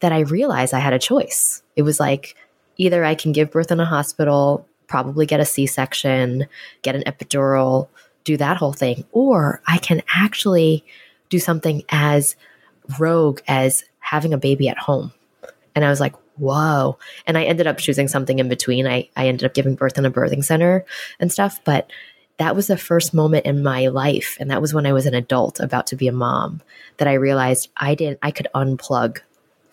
[0.00, 1.62] that I realized I had a choice.
[1.76, 2.34] It was like
[2.76, 6.48] either I can give birth in a hospital, probably get a C section,
[6.82, 7.86] get an epidural,
[8.24, 10.84] do that whole thing, or I can actually
[11.28, 12.34] do something as
[12.98, 15.12] rogue as having a baby at home.
[15.76, 16.98] And I was like, whoa.
[17.26, 18.86] And I ended up choosing something in between.
[18.86, 20.84] I, I ended up giving birth in a birthing center
[21.20, 21.60] and stuff.
[21.64, 21.90] But
[22.38, 24.36] that was the first moment in my life.
[24.40, 26.62] And that was when I was an adult about to be a mom
[26.98, 29.18] that I realized I didn't, I could unplug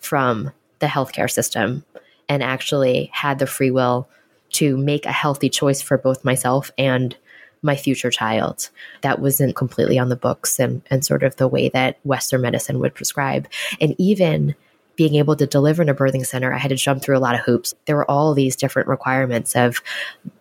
[0.00, 1.84] from the healthcare system
[2.28, 4.08] and actually had the free will
[4.50, 7.16] to make a healthy choice for both myself and
[7.62, 8.70] my future child.
[9.02, 12.78] That wasn't completely on the books and, and sort of the way that Western medicine
[12.80, 13.48] would prescribe.
[13.80, 14.54] And even
[14.96, 17.34] being able to deliver in a birthing center, I had to jump through a lot
[17.34, 17.74] of hoops.
[17.84, 19.82] There were all these different requirements of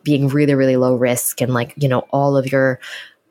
[0.03, 2.79] being really, really low risk and like, you know, all of your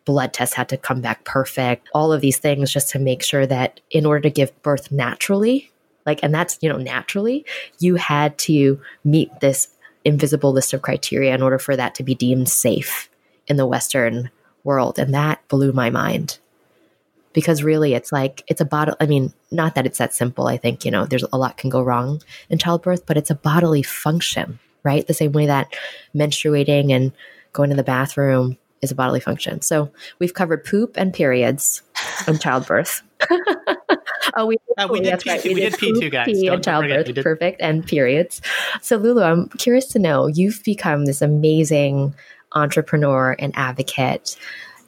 [0.04, 3.46] blood tests had to come back perfect, all of these things just to make sure
[3.46, 5.70] that in order to give birth naturally,
[6.04, 7.44] like, and that's, you know, naturally,
[7.78, 9.68] you had to meet this
[10.04, 13.08] invisible list of criteria in order for that to be deemed safe
[13.46, 14.30] in the Western
[14.62, 14.98] world.
[14.98, 16.38] And that blew my mind
[17.34, 20.56] because really it's like it's a bottle i mean not that it's that simple i
[20.56, 23.82] think you know there's a lot can go wrong in childbirth but it's a bodily
[23.82, 25.74] function right the same way that
[26.14, 27.12] menstruating and
[27.52, 31.82] going to the bathroom is a bodily function so we've covered poop and periods
[32.26, 33.02] and childbirth
[34.36, 35.44] oh, we, uh, we, did P2, right.
[35.44, 36.26] we, we, did, P2, guys.
[36.26, 38.42] P and childbirth, perfect, and periods.
[38.82, 42.14] So, Lulu, I'm curious to know you've become this amazing
[42.52, 44.36] entrepreneur and advocate.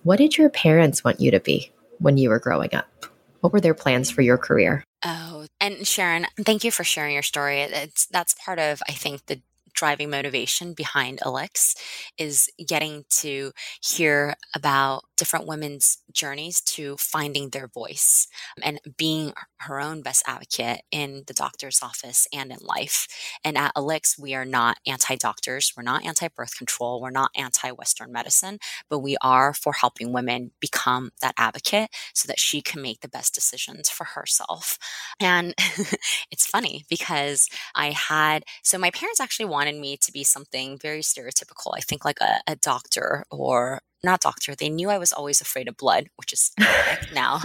[0.03, 3.07] What did your parents want you to be when you were growing up?
[3.41, 4.85] What were their plans for your career?
[5.05, 7.61] Oh, and Sharon, thank you for sharing your story.
[7.61, 9.41] It's that's part of I think the
[9.77, 11.77] driving motivation behind Elix
[12.19, 18.27] is getting to hear about different women's journeys to finding their voice
[18.63, 23.07] and being her own best advocate in the doctor's office and in life.
[23.45, 27.31] And at Elix, we are not anti doctors, we're not anti birth control, we're not
[27.37, 32.61] anti Western medicine, but we are for helping women become that advocate so that she
[32.61, 34.79] can make the best decisions for herself.
[35.21, 35.55] And
[36.31, 41.01] it's funny because I had, so my parents actually wanted me to be something very
[41.01, 44.55] stereotypical, I think like a, a doctor or not doctor.
[44.55, 46.53] They knew I was always afraid of blood, which is
[47.15, 47.41] now.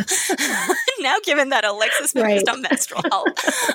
[1.00, 2.50] now, given that Elix is focused right.
[2.50, 3.28] on menstrual health,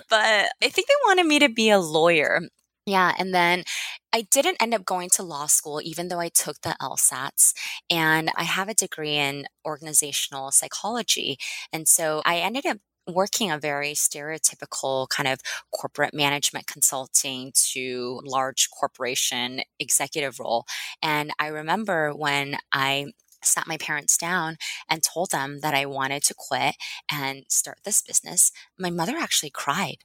[0.09, 2.41] but I think they wanted me to be a lawyer.
[2.87, 3.65] Yeah, and then
[4.13, 7.53] I didn't end up going to law school, even though I took the LSATs.
[7.91, 11.37] And I have a degree in organizational psychology.
[11.73, 15.41] And so I ended up working a very stereotypical kind of
[15.73, 20.65] corporate management consulting to large corporation executive role.
[21.03, 24.57] And I remember when I sat my parents down
[24.89, 26.75] and told them that I wanted to quit
[27.11, 29.99] and start this business, my mother actually cried.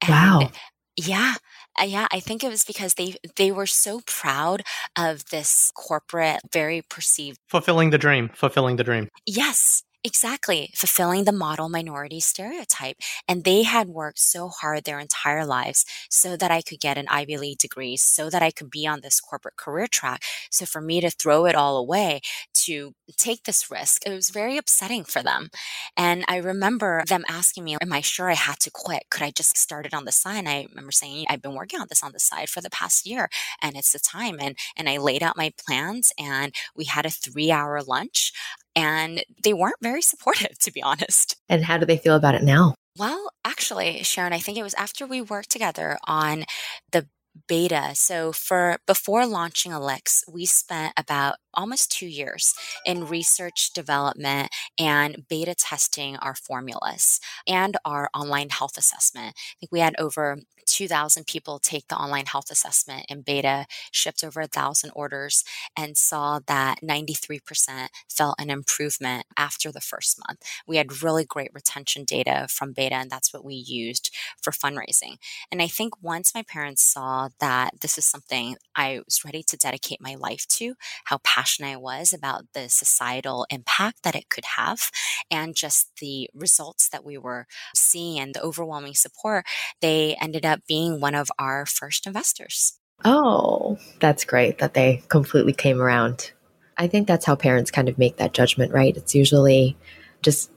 [0.00, 0.50] And wow.
[0.96, 1.34] Yeah.
[1.80, 4.64] Uh, yeah, I think it was because they they were so proud
[4.96, 9.08] of this corporate very perceived fulfilling the dream, fulfilling the dream.
[9.24, 9.84] Yes.
[10.04, 12.96] Exactly, fulfilling the model minority stereotype.
[13.26, 17.08] And they had worked so hard their entire lives so that I could get an
[17.08, 20.22] Ivy League degree, so that I could be on this corporate career track.
[20.50, 22.20] So for me to throw it all away
[22.64, 25.50] to take this risk, it was very upsetting for them.
[25.96, 29.04] And I remember them asking me, Am I sure I had to quit?
[29.10, 30.38] Could I just start it on the side?
[30.38, 33.04] And I remember saying, I've been working on this on the side for the past
[33.06, 33.28] year
[33.62, 34.36] and it's the time.
[34.40, 38.32] And, and I laid out my plans and we had a three hour lunch
[38.78, 41.36] and they weren't very supportive, to be honest.
[41.48, 42.74] And how do they feel about it now?
[42.96, 46.44] Well, actually, Sharon, I think it was after we worked together on
[46.92, 47.08] the
[47.46, 47.90] beta.
[47.94, 55.26] So for before launching Elix, we spent about almost two years in research development and
[55.28, 59.34] beta testing our formulas and our online health assessment.
[59.36, 64.22] I think we had over 2,000 people take the online health assessment in beta, shipped
[64.22, 65.42] over 1,000 orders,
[65.76, 70.42] and saw that 93% felt an improvement after the first month.
[70.66, 75.16] We had really great retention data from beta, and that's what we used for fundraising.
[75.50, 79.56] And I think once my parents saw that this is something I was ready to
[79.56, 80.74] dedicate my life to,
[81.04, 84.90] how passionate I was about the societal impact that it could have,
[85.30, 89.44] and just the results that we were seeing and the overwhelming support,
[89.80, 92.78] they ended up being one of our first investors.
[93.04, 96.32] Oh, that's great that they completely came around.
[96.76, 98.96] I think that's how parents kind of make that judgment, right?
[98.96, 99.76] It's usually
[100.22, 100.50] just,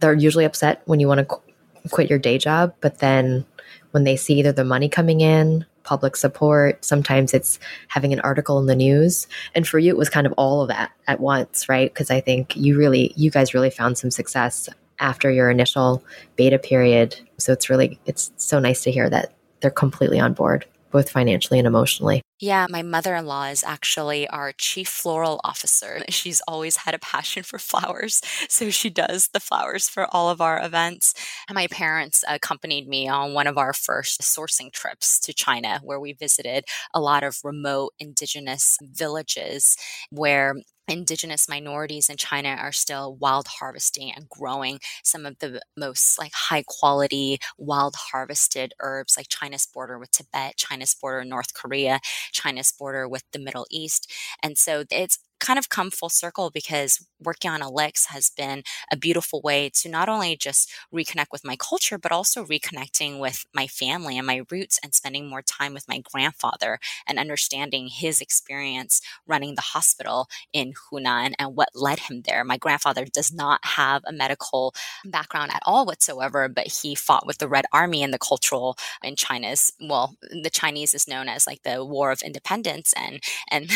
[0.00, 1.42] they're usually upset when you want to qu-
[1.90, 3.44] quit your day job, but then
[3.90, 7.58] when they see either the money coming in, public support, sometimes it's
[7.88, 9.26] having an article in the news.
[9.54, 11.92] And for you, it was kind of all of that at once, right?
[11.92, 14.68] Because I think you really, you guys really found some success
[14.98, 16.02] after your initial
[16.36, 17.18] beta period.
[17.38, 21.58] So it's really, it's so nice to hear that they're completely on board, both financially
[21.58, 22.22] and emotionally.
[22.40, 26.02] Yeah, my mother in law is actually our chief floral officer.
[26.08, 28.20] She's always had a passion for flowers.
[28.48, 31.14] So she does the flowers for all of our events.
[31.48, 35.98] And my parents accompanied me on one of our first sourcing trips to China, where
[36.00, 39.76] we visited a lot of remote indigenous villages
[40.10, 40.54] where
[40.86, 46.32] indigenous minorities in China are still wild harvesting and growing some of the most like
[46.34, 52.00] high quality wild harvested herbs like China's border with Tibet, China's border North Korea,
[52.32, 54.10] China's border with the Middle East.
[54.42, 58.96] And so it's kind of come full circle because working on Elix has been a
[58.96, 63.66] beautiful way to not only just reconnect with my culture, but also reconnecting with my
[63.66, 69.00] family and my roots and spending more time with my grandfather and understanding his experience
[69.26, 72.44] running the hospital in Hunan and what led him there.
[72.44, 74.74] My grandfather does not have a medical
[75.04, 79.16] background at all whatsoever, but he fought with the Red Army in the cultural in
[79.16, 83.70] China's, well, the Chinese is known as like the War of Independence and, and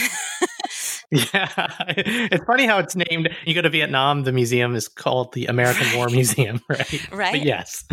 [1.10, 1.57] yeah,
[1.88, 3.30] it's funny how it's named.
[3.44, 5.86] You go to Vietnam, the museum is called the American.
[5.96, 7.08] War Museum, right?
[7.12, 7.32] Right.
[7.32, 7.84] But yes.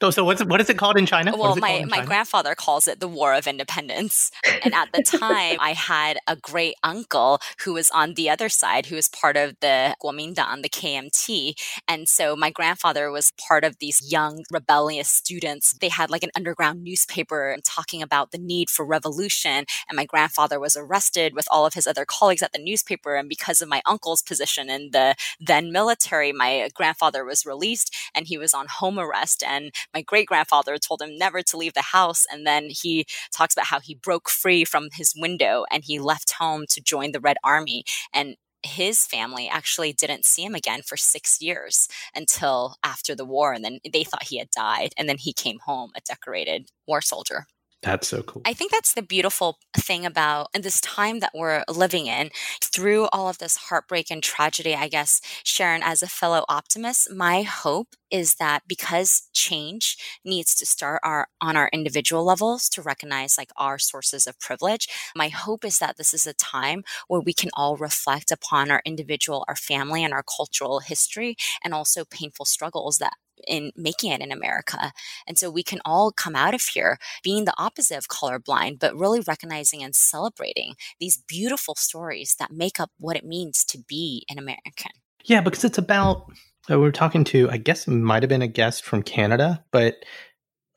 [0.00, 1.36] So, so what's what is it called in China?
[1.36, 4.30] Well, my, my grandfather calls it the War of Independence.
[4.64, 8.86] And at the time, I had a great uncle who was on the other side,
[8.86, 11.54] who was part of the Kuomintang, the KMT.
[11.86, 15.74] And so my grandfather was part of these young rebellious students.
[15.74, 19.64] They had like an underground newspaper talking about the need for revolution.
[19.88, 23.16] And my grandfather was arrested with all of his other colleagues at the newspaper.
[23.16, 28.26] And because of my uncle's position in the then military, my grandfather was released and
[28.26, 29.42] he was on home arrest.
[29.46, 32.26] And my great grandfather told him never to leave the house.
[32.30, 36.32] And then he talks about how he broke free from his window and he left
[36.32, 37.84] home to join the Red Army.
[38.12, 43.52] And his family actually didn't see him again for six years until after the war.
[43.52, 44.92] And then they thought he had died.
[44.96, 47.46] And then he came home a decorated war soldier.
[47.82, 48.42] That's so cool.
[48.44, 52.30] I think that's the beautiful thing about this time that we're living in.
[52.62, 57.42] Through all of this heartbreak and tragedy, I guess, Sharon, as a fellow optimist, my
[57.42, 63.38] hope is that because change needs to start our on our individual levels to recognize
[63.38, 67.32] like our sources of privilege, my hope is that this is a time where we
[67.32, 72.44] can all reflect upon our individual, our family, and our cultural history, and also painful
[72.44, 73.14] struggles that
[73.46, 74.92] in making it in America.
[75.26, 78.96] And so we can all come out of here being the opposite of colorblind, but
[78.96, 84.24] really recognizing and celebrating these beautiful stories that make up what it means to be
[84.28, 84.92] an American.
[85.24, 86.26] Yeah, because it's about,
[86.70, 89.64] uh, we are talking to, I guess it might have been a guest from Canada,
[89.70, 89.96] but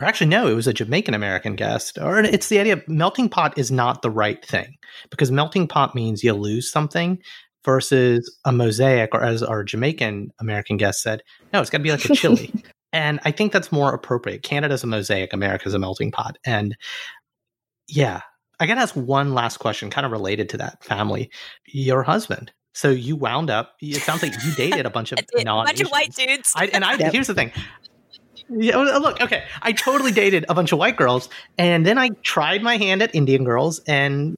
[0.01, 3.29] or actually no it was a jamaican american guest or it's the idea of melting
[3.29, 4.75] pot is not the right thing
[5.09, 7.19] because melting pot means you lose something
[7.65, 11.91] versus a mosaic, or as our Jamaican American guest said, no, it's got to be
[11.91, 12.53] like a chili.
[12.93, 14.43] and I think that's more appropriate.
[14.43, 16.37] Canada's a mosaic, America's a melting pot.
[16.45, 16.75] And
[17.87, 18.21] yeah,
[18.59, 21.29] I got to ask one last question, kind of related to that family.
[21.67, 22.51] Your husband.
[22.73, 23.75] So you wound up.
[23.81, 26.53] It sounds like you dated a bunch of a bunch of white dudes.
[26.55, 27.11] I, and I yep.
[27.11, 27.51] here's the thing.
[28.49, 29.43] Yeah, look, okay.
[29.61, 33.15] I totally dated a bunch of white girls, and then I tried my hand at
[33.15, 34.35] Indian girls, and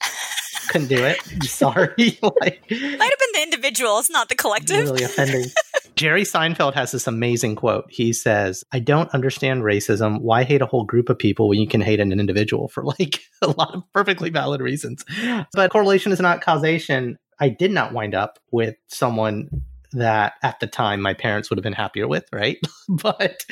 [0.65, 1.17] couldn't do it.
[1.31, 1.93] I'm sorry.
[2.21, 4.85] like, Might have been the individuals, not the collective.
[4.85, 5.45] Really offending.
[5.95, 7.85] Jerry Seinfeld has this amazing quote.
[7.89, 10.21] He says, I don't understand racism.
[10.21, 13.21] Why hate a whole group of people when you can hate an individual for like
[13.41, 15.05] a lot of perfectly valid reasons?
[15.53, 17.17] But correlation is not causation.
[17.39, 19.49] I did not wind up with someone
[19.93, 22.57] that at the time my parents would have been happier with, right?
[22.89, 23.45] but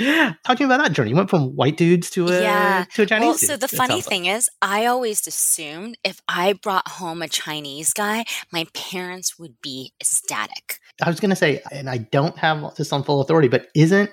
[0.45, 2.85] talking about that journey, you went from white dudes to a yeah.
[2.93, 3.25] to a Chinese.
[3.25, 4.35] Well, so the funny thing like.
[4.35, 9.93] is, I always assumed if I brought home a Chinese guy, my parents would be
[10.01, 10.79] ecstatic.
[11.01, 14.11] I was going to say, and I don't have this on full authority, but isn't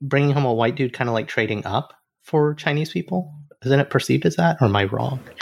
[0.00, 3.34] bringing home a white dude kind of like trading up for Chinese people?
[3.64, 5.20] Isn't it perceived as that, or am I wrong?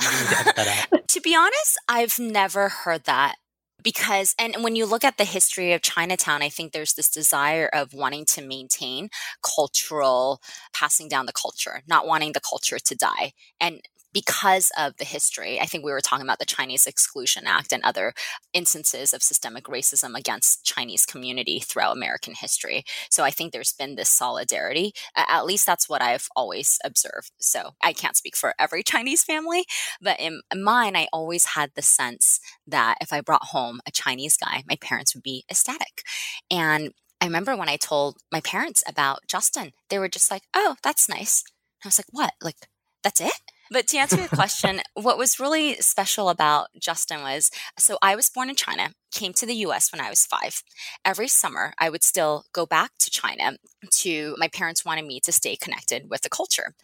[1.09, 3.34] to be honest, I've never heard that
[3.83, 7.68] because and when you look at the history of Chinatown, I think there's this desire
[7.72, 9.09] of wanting to maintain
[9.43, 10.41] cultural
[10.72, 13.33] passing down the culture, not wanting the culture to die.
[13.61, 13.83] And
[14.13, 15.61] because of the history.
[15.61, 18.13] I think we were talking about the Chinese Exclusion Act and other
[18.53, 22.85] instances of systemic racism against Chinese community throughout American history.
[23.11, 24.93] So I think there's been this solidarity.
[25.17, 27.31] At least that's what I've always observed.
[27.39, 29.65] So I can't speak for every Chinese family,
[30.01, 34.37] but in mine, I always had the sense that if I brought home a Chinese
[34.37, 36.03] guy, my parents would be ecstatic.
[36.51, 40.77] And I remember when I told my parents about Justin, they were just like, oh,
[40.83, 41.45] that's nice.
[41.85, 42.33] I was like, what?
[42.43, 42.57] Like,
[43.03, 43.33] that's it?
[43.73, 48.29] But to answer your question, what was really special about Justin was so I was
[48.29, 50.62] born in China, came to the US when I was five.
[51.05, 53.57] Every summer, I would still go back to China
[53.91, 56.75] to my parents wanted me to stay connected with the culture.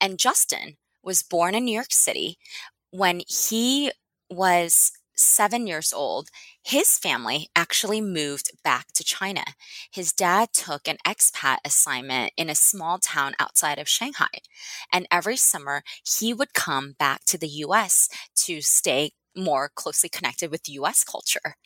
[0.00, 2.38] And Justin was born in New York City
[2.90, 3.92] when he
[4.28, 6.28] was seven years old,
[6.62, 9.44] his family actually moved back to China.
[9.90, 14.28] His dad took an expat assignment in a small town outside of Shanghai.
[14.92, 20.50] And every summer, he would come back to the US to stay more closely connected
[20.50, 21.56] with US culture.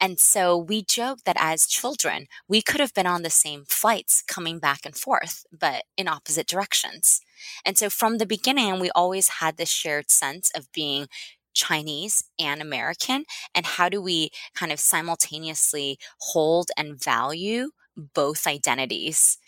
[0.00, 4.22] And so we joke that as children, we could have been on the same flights
[4.26, 7.20] coming back and forth, but in opposite directions.
[7.64, 11.08] And so from the beginning, we always had this shared sense of being
[11.56, 13.24] Chinese and American?
[13.54, 17.70] And how do we kind of simultaneously hold and value
[18.14, 19.38] both identities?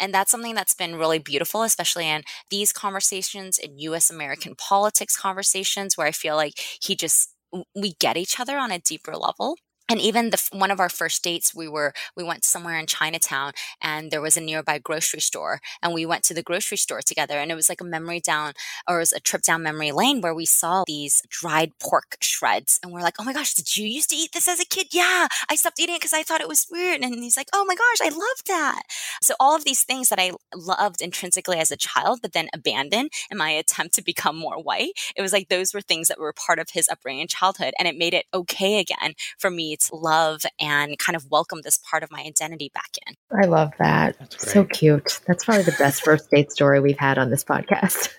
[0.00, 5.16] And that's something that's been really beautiful, especially in these conversations in US American politics
[5.16, 7.34] conversations, where I feel like he just,
[7.74, 9.56] we get each other on a deeper level.
[9.88, 13.52] And even the one of our first dates we were we went somewhere in chinatown
[13.82, 17.38] and there was a nearby grocery store and we went to the grocery store together
[17.38, 18.52] and it was like a memory down
[18.88, 22.78] or it was a trip down memory lane where we saw these dried pork shreds
[22.82, 24.88] and we're like oh my gosh did you used to eat this as a kid?
[24.92, 27.02] Yeah i stopped eating it because i thought it was weird.
[27.02, 28.82] And he's like oh my gosh i love that.
[29.22, 33.10] So all of these things that i loved intrinsically as a child but then abandoned
[33.30, 36.32] in my attempt to become more white it was like those were things that were
[36.32, 40.41] part of his upbringing and childhood and it made it okay again for me love
[40.59, 43.15] and kind of welcome this part of my identity back in.
[43.31, 44.15] I love that.
[44.39, 45.19] So cute.
[45.27, 48.09] That's probably the best first date story we've had on this podcast.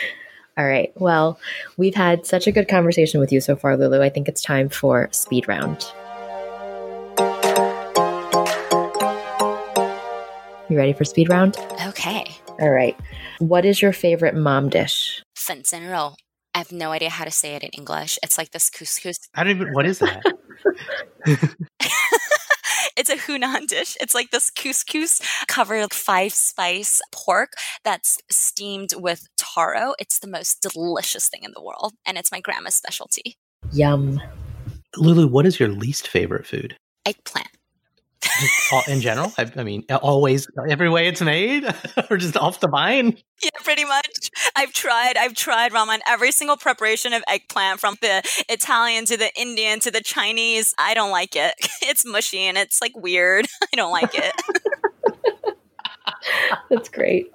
[0.57, 0.91] All right.
[0.95, 1.39] Well,
[1.77, 4.01] we've had such a good conversation with you so far, Lulu.
[4.01, 5.85] I think it's time for speed round.
[10.69, 11.57] You ready for speed round?
[11.87, 12.25] Okay.
[12.59, 12.97] All right.
[13.39, 15.21] What is your favorite mom dish?
[15.35, 16.15] 粉蒸肉.
[16.54, 18.18] I have no idea how to say it in English.
[18.22, 19.28] It's like this couscous.
[19.34, 19.72] I don't even.
[19.72, 20.22] What is that?
[22.96, 23.96] it's a Hunan dish.
[24.00, 27.52] It's like this couscous covered five spice pork
[27.84, 29.94] that's steamed with taro.
[29.98, 33.36] It's the most delicious thing in the world, and it's my grandma's specialty.
[33.72, 34.20] Yum.
[34.96, 36.76] Lulu, what is your least favorite food?
[37.06, 37.48] Eggplant
[38.88, 39.32] in general?
[39.38, 41.64] I, I, mean, always every way it's made,
[42.10, 43.16] or just off the vine?
[43.42, 44.30] Yeah, pretty much.
[44.56, 45.16] I've tried.
[45.16, 45.98] I've tried ramen.
[46.06, 50.74] Every single preparation of eggplant, from the Italian to the Indian to the Chinese.
[50.78, 51.54] I don't like it.
[51.82, 53.46] It's mushy and it's like weird.
[53.62, 54.32] I don't like it.
[56.70, 57.26] That's great.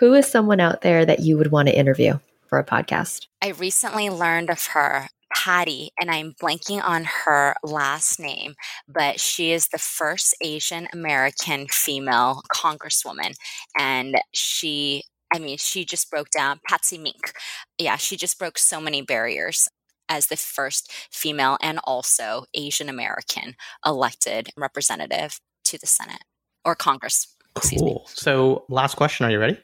[0.00, 3.26] Who is someone out there that you would want to interview for a podcast?
[3.42, 5.08] I recently learned of her
[5.44, 8.54] Patty, and I'm blanking on her last name,
[8.88, 13.34] but she is the first Asian American female congresswoman.
[13.78, 15.02] And she,
[15.34, 17.34] I mean, she just broke down Patsy Mink.
[17.78, 19.68] Yeah, she just broke so many barriers
[20.08, 26.24] as the first female and also Asian American elected representative to the Senate
[26.64, 27.36] or Congress.
[27.54, 28.06] Cool.
[28.08, 29.26] So, last question.
[29.26, 29.58] Are you ready?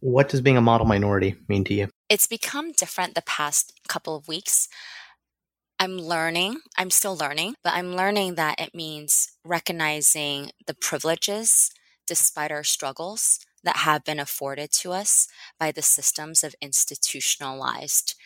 [0.00, 1.88] What does being a model minority mean to you?
[2.10, 4.68] It's become different the past couple of weeks.
[5.78, 11.70] I'm learning, I'm still learning, but I'm learning that it means recognizing the privileges
[12.08, 18.16] despite our struggles that have been afforded to us by the systems of institutionalized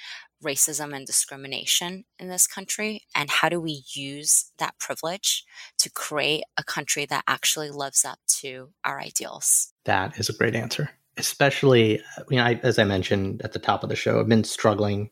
[0.43, 5.45] racism and discrimination in this country and how do we use that privilege
[5.79, 10.55] to create a country that actually lives up to our ideals that is a great
[10.55, 14.21] answer especially uh, you know I, as i mentioned at the top of the show
[14.21, 15.11] i've been struggling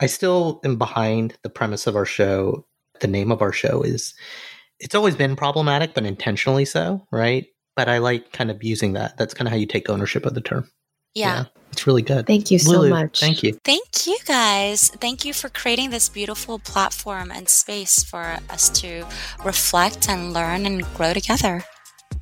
[0.00, 2.66] i still am behind the premise of our show
[3.00, 4.14] the name of our show is
[4.78, 7.46] it's always been problematic but intentionally so right
[7.76, 10.34] but i like kind of using that that's kind of how you take ownership of
[10.34, 10.68] the term
[11.14, 11.34] yeah.
[11.34, 11.44] yeah.
[11.72, 12.26] It's really good.
[12.26, 13.20] Thank you so Lulu, much.
[13.20, 13.58] Thank you.
[13.64, 14.90] Thank you guys.
[15.00, 19.06] Thank you for creating this beautiful platform and space for us to
[19.42, 21.64] reflect and learn and grow together.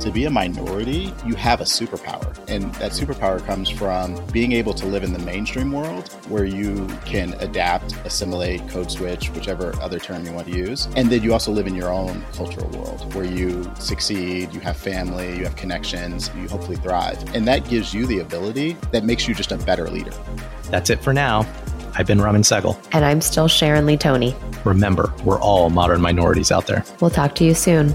[0.00, 2.36] to be a minority, you have a superpower.
[2.48, 6.86] And that superpower comes from being able to live in the mainstream world where you
[7.04, 10.86] can adapt, assimilate, code switch, whichever other term you want to use.
[10.96, 14.76] And then you also live in your own cultural world where you succeed, you have
[14.76, 17.22] family, you have connections, you hopefully thrive.
[17.34, 20.12] And that gives you the ability that makes you just a better leader.
[20.70, 21.46] That's it for now.
[21.98, 22.78] I've been Raman Segal.
[22.92, 24.36] And I'm still Sharon Lee Tony.
[24.64, 26.84] Remember, we're all modern minorities out there.
[27.00, 27.94] We'll talk to you soon.